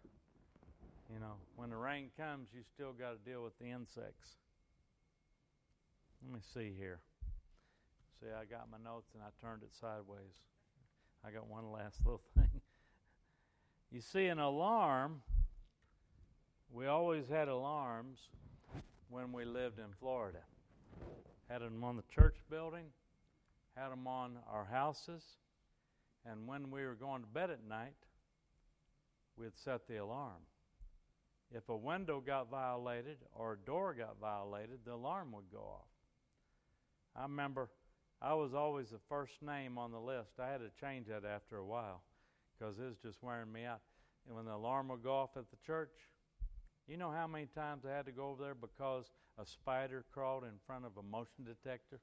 [1.13, 4.35] You know, when the rain comes, you still got to deal with the insects.
[6.23, 6.99] Let me see here.
[8.19, 10.35] See, I got my notes and I turned it sideways.
[11.25, 12.61] I got one last little thing.
[13.91, 15.21] You see, an alarm,
[16.71, 18.19] we always had alarms
[19.09, 20.39] when we lived in Florida.
[21.49, 22.85] Had them on the church building,
[23.75, 25.23] had them on our houses,
[26.29, 27.95] and when we were going to bed at night,
[29.37, 30.43] we'd set the alarm.
[31.51, 35.87] If a window got violated or a door got violated, the alarm would go off.
[37.15, 37.69] I remember
[38.21, 40.31] I was always the first name on the list.
[40.39, 42.03] I had to change that after a while
[42.57, 43.81] because it was just wearing me out.
[44.27, 45.93] And when the alarm would go off at the church,
[46.87, 49.05] you know how many times I had to go over there because
[49.39, 52.01] a spider crawled in front of a motion detector?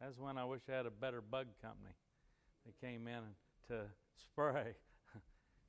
[0.00, 1.94] That's when I wish I had a better bug company
[2.66, 3.22] that came in
[3.68, 3.82] to
[4.20, 4.74] spray.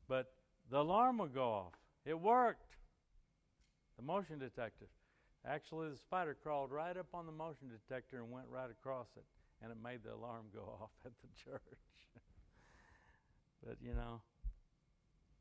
[0.09, 0.31] but
[0.69, 1.73] the alarm would go off.
[2.05, 2.75] It worked.
[3.97, 4.87] The motion detector.
[5.45, 9.23] Actually, the spider crawled right up on the motion detector and went right across it,
[9.61, 11.61] and it made the alarm go off at the church.
[13.65, 14.21] but you know,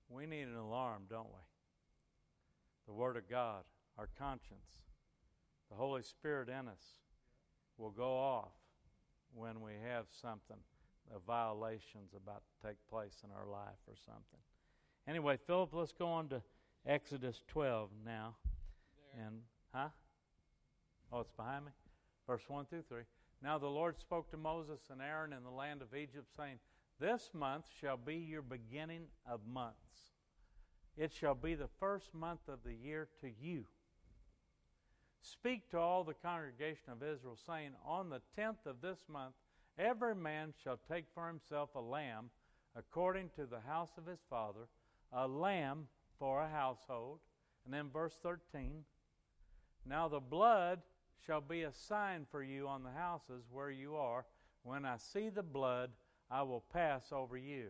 [0.08, 1.40] we need an alarm, don't we?
[2.86, 3.64] The Word of God,
[3.98, 4.84] our conscience,
[5.70, 7.00] the Holy Spirit in us
[7.76, 8.52] will go off
[9.34, 10.56] when we have something,
[11.14, 14.40] a violation's about to take place in our life or something.
[15.08, 16.42] Anyway, Philip, let's go on to
[16.86, 18.34] Exodus 12 now.
[19.14, 19.26] There.
[19.26, 19.36] And,
[19.72, 19.88] huh?
[21.12, 21.72] Oh, it's behind me?
[22.26, 23.02] Verse 1 through 3.
[23.42, 26.58] Now the Lord spoke to Moses and Aaron in the land of Egypt, saying,
[26.98, 29.76] This month shall be your beginning of months.
[30.96, 33.66] It shall be the first month of the year to you.
[35.20, 39.34] Speak to all the congregation of Israel, saying, On the tenth of this month,
[39.78, 42.30] every man shall take for himself a lamb
[42.76, 44.68] according to the house of his father,
[45.12, 45.86] a lamb
[46.18, 47.18] for a household.
[47.64, 48.84] And then verse 13
[49.84, 50.80] Now the blood
[51.26, 54.24] shall be a sign for you on the houses where you are.
[54.62, 55.90] When I see the blood,
[56.30, 57.68] I will pass over you,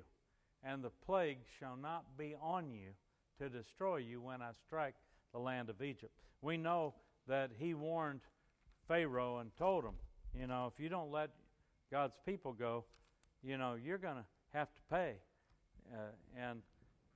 [0.64, 2.90] and the plague shall not be on you
[3.38, 4.94] to destroy you when I strike
[5.32, 6.12] the land of Egypt.
[6.40, 6.94] We know
[7.28, 8.20] that he warned
[8.88, 9.96] Pharaoh and told him,
[10.34, 11.30] you know, if you don't let
[11.90, 12.84] God's people go,
[13.42, 15.14] you know, you're going to have to pay.
[15.92, 15.98] Uh,
[16.36, 16.60] and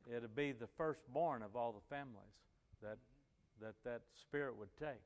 [0.06, 2.34] it'll be the firstborn of all the families
[2.82, 2.98] that
[3.60, 5.02] that that spirit would take.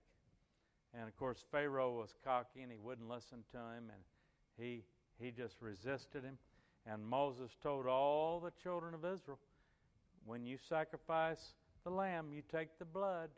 [0.92, 4.02] And of course, Pharaoh was cocky and he wouldn't listen to him, and
[4.56, 4.84] he
[5.18, 6.38] he just resisted him.
[6.86, 9.38] And Moses told all the children of Israel,
[10.26, 13.30] when you sacrifice the lamb, you take the blood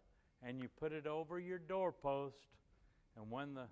[0.42, 2.36] and you put it over your doorpost,
[3.16, 3.66] and when the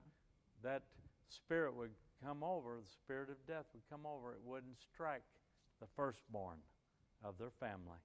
[0.62, 0.82] that
[1.28, 1.90] spirit would
[2.24, 5.22] come over, the spirit of death would come over, it wouldn't strike
[5.80, 6.56] the firstborn
[7.22, 8.00] of their family,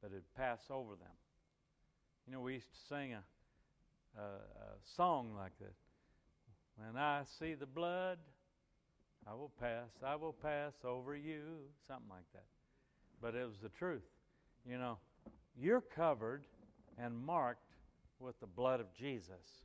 [0.00, 1.16] but it'd pass over them.
[2.26, 3.22] You know, we used to sing a,
[4.18, 5.76] a, a song like this.
[6.76, 8.18] When I see the blood,
[9.26, 11.42] I will pass, I will pass over you,
[11.86, 12.46] something like that.
[13.20, 14.02] But it was the truth.
[14.68, 14.98] You know,
[15.56, 16.44] you're covered
[16.98, 17.74] and marked
[18.18, 19.62] with the blood of Jesus.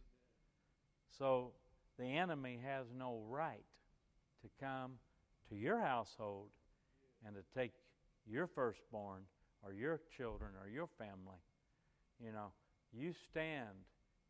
[1.17, 1.51] So
[1.97, 3.63] the enemy has no right
[4.41, 4.93] to come
[5.49, 6.49] to your household
[7.25, 7.71] and to take
[8.25, 9.21] your firstborn
[9.63, 11.41] or your children or your family.
[12.23, 12.51] You know,
[12.93, 13.85] you stand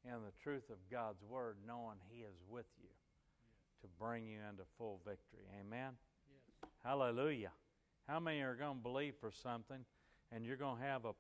[0.06, 2.90] in the truth of God's word knowing He is with you
[3.82, 5.46] to bring you into full victory.
[5.60, 5.92] Amen?
[6.30, 6.72] Yes.
[6.84, 7.52] Hallelujah.
[8.08, 9.86] How many are going to believe for something
[10.32, 11.14] and you're going to have a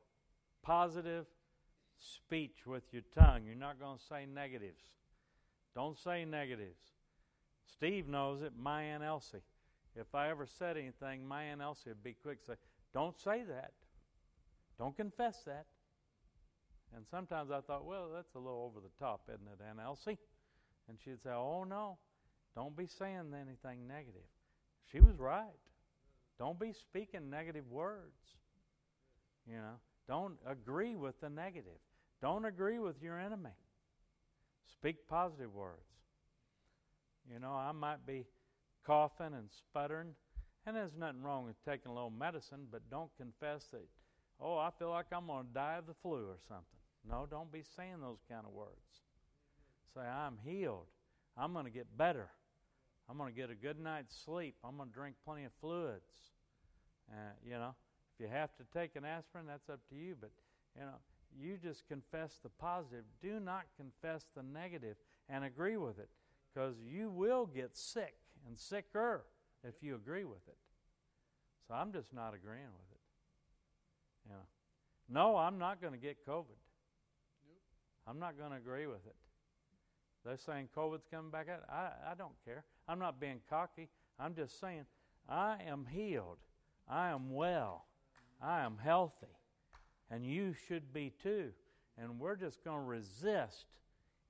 [0.64, 1.26] positive
[1.98, 3.44] speech with your tongue?
[3.46, 4.84] You're not going to say negatives.
[5.76, 6.97] Don't say negatives.
[7.72, 9.44] Steve knows it, my Aunt Elsie.
[9.96, 12.58] If I ever said anything, my Aunt Elsie would be quick to say,
[12.94, 13.72] Don't say that.
[14.78, 15.66] Don't confess that.
[16.96, 20.18] And sometimes I thought, well, that's a little over the top, isn't it, Aunt Elsie?
[20.88, 21.98] And she'd say, oh, no,
[22.56, 24.28] don't be saying anything negative.
[24.92, 25.60] She was right.
[26.40, 28.36] Don't be speaking negative words.
[29.46, 31.80] You know, don't agree with the negative.
[32.22, 33.52] Don't agree with your enemy.
[34.72, 35.87] Speak positive words.
[37.32, 38.26] You know, I might be
[38.86, 40.16] coughing and sputtering,
[40.66, 43.86] and there's nothing wrong with taking a little medicine, but don't confess that,
[44.40, 46.66] oh, I feel like I'm going to die of the flu or something.
[47.10, 49.02] No, don't be saying those kind of words.
[49.94, 50.88] Say, I'm healed.
[51.38, 52.30] I'm going to get better.
[53.10, 54.56] I'm going to get a good night's sleep.
[54.64, 56.12] I'm going to drink plenty of fluids.
[57.10, 57.76] Uh, you know,
[58.14, 60.16] if you have to take an aspirin, that's up to you.
[60.20, 60.32] But,
[60.76, 60.98] you know,
[61.40, 63.04] you just confess the positive.
[63.22, 64.98] Do not confess the negative
[65.30, 66.10] and agree with it
[66.58, 68.16] because you will get sick
[68.48, 69.26] and sicker
[69.64, 70.58] if you agree with it.
[71.68, 74.30] So I'm just not agreeing with it.
[74.30, 74.36] Know.
[75.10, 76.58] No, I'm not going to get COVID.
[77.46, 77.60] Nope.
[78.08, 79.16] I'm not going to agree with it.
[80.26, 81.64] They're saying COVID's coming back out.
[81.70, 82.64] I, I don't care.
[82.88, 83.88] I'm not being cocky.
[84.20, 84.86] I'm just saying
[85.30, 86.38] I am healed.
[86.90, 87.86] I am well.
[88.42, 89.28] I am healthy.
[90.10, 91.52] And you should be too.
[92.00, 93.66] And we're just going to resist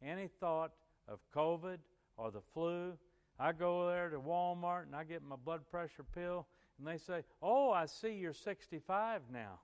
[0.03, 0.73] any thought
[1.07, 1.78] of COVID
[2.18, 2.97] or the flu.
[3.39, 6.47] I go there to Walmart and I get my blood pressure pill,
[6.78, 9.59] and they say, Oh, I see you're 65 now.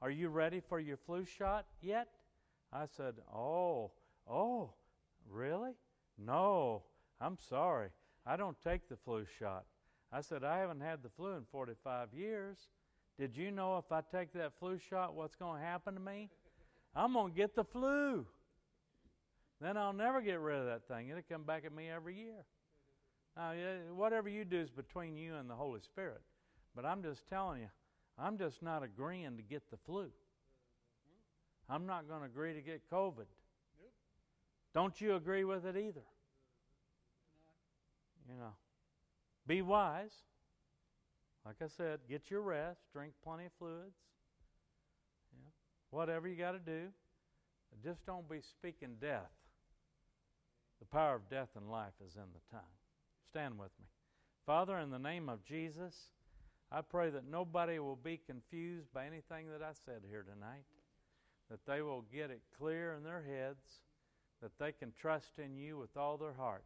[0.00, 2.08] Are you ready for your flu shot yet?
[2.72, 3.92] I said, Oh,
[4.30, 4.70] oh,
[5.28, 5.72] really?
[6.18, 6.82] No,
[7.20, 7.88] I'm sorry.
[8.26, 9.64] I don't take the flu shot.
[10.12, 12.58] I said, I haven't had the flu in 45 years.
[13.18, 16.30] Did you know if I take that flu shot, what's going to happen to me?
[16.94, 18.26] I'm going to get the flu.
[19.60, 21.08] Then I'll never get rid of that thing.
[21.08, 22.44] It'll come back at me every year.
[23.36, 23.52] Now,
[23.94, 26.20] whatever you do is between you and the Holy Spirit.
[26.74, 27.68] But I'm just telling you,
[28.18, 30.06] I'm just not agreeing to get the flu.
[31.68, 33.26] I'm not going to agree to get COVID.
[34.74, 36.04] Don't you agree with it either?
[38.28, 38.52] You know,
[39.46, 40.12] be wise.
[41.44, 43.96] Like I said, get your rest, drink plenty of fluids.
[45.90, 46.88] Whatever you got to do.
[47.82, 49.30] Just don't be speaking death.
[50.80, 52.76] The power of death and life is in the tongue.
[53.30, 53.86] Stand with me.
[54.46, 55.94] Father, in the name of Jesus,
[56.70, 60.64] I pray that nobody will be confused by anything that I said here tonight,
[61.50, 63.80] that they will get it clear in their heads,
[64.42, 66.64] that they can trust in you with all their heart.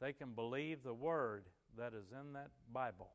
[0.00, 1.44] They can believe the word
[1.78, 3.10] that is in that Bible,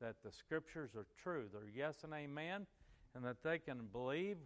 [0.00, 1.46] that the scriptures are true.
[1.52, 2.66] They're yes and amen,
[3.14, 4.36] and that they can believe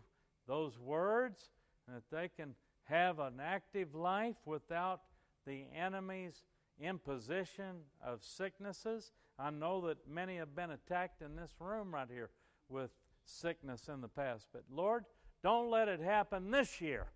[0.47, 1.51] those words,
[1.87, 2.55] and that they can
[2.85, 5.01] have an active life without
[5.47, 6.43] the enemy's
[6.81, 9.13] imposition of sicknesses.
[9.39, 12.31] I know that many have been attacked in this room right here
[12.69, 12.91] with
[13.25, 14.47] sickness in the past.
[14.53, 15.05] But Lord,
[15.43, 17.07] don't let it happen this year.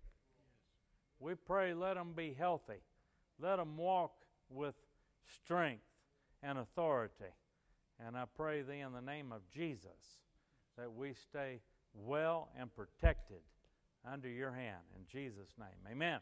[1.19, 2.81] We pray, let them be healthy.
[3.39, 4.11] Let them walk
[4.49, 4.75] with
[5.43, 5.83] strength
[6.41, 7.33] and authority.
[8.05, 10.19] And I pray thee in the name of Jesus
[10.77, 11.59] that we stay
[11.93, 13.41] well and protected
[14.09, 14.83] under your hand.
[14.95, 16.19] In Jesus' name, amen.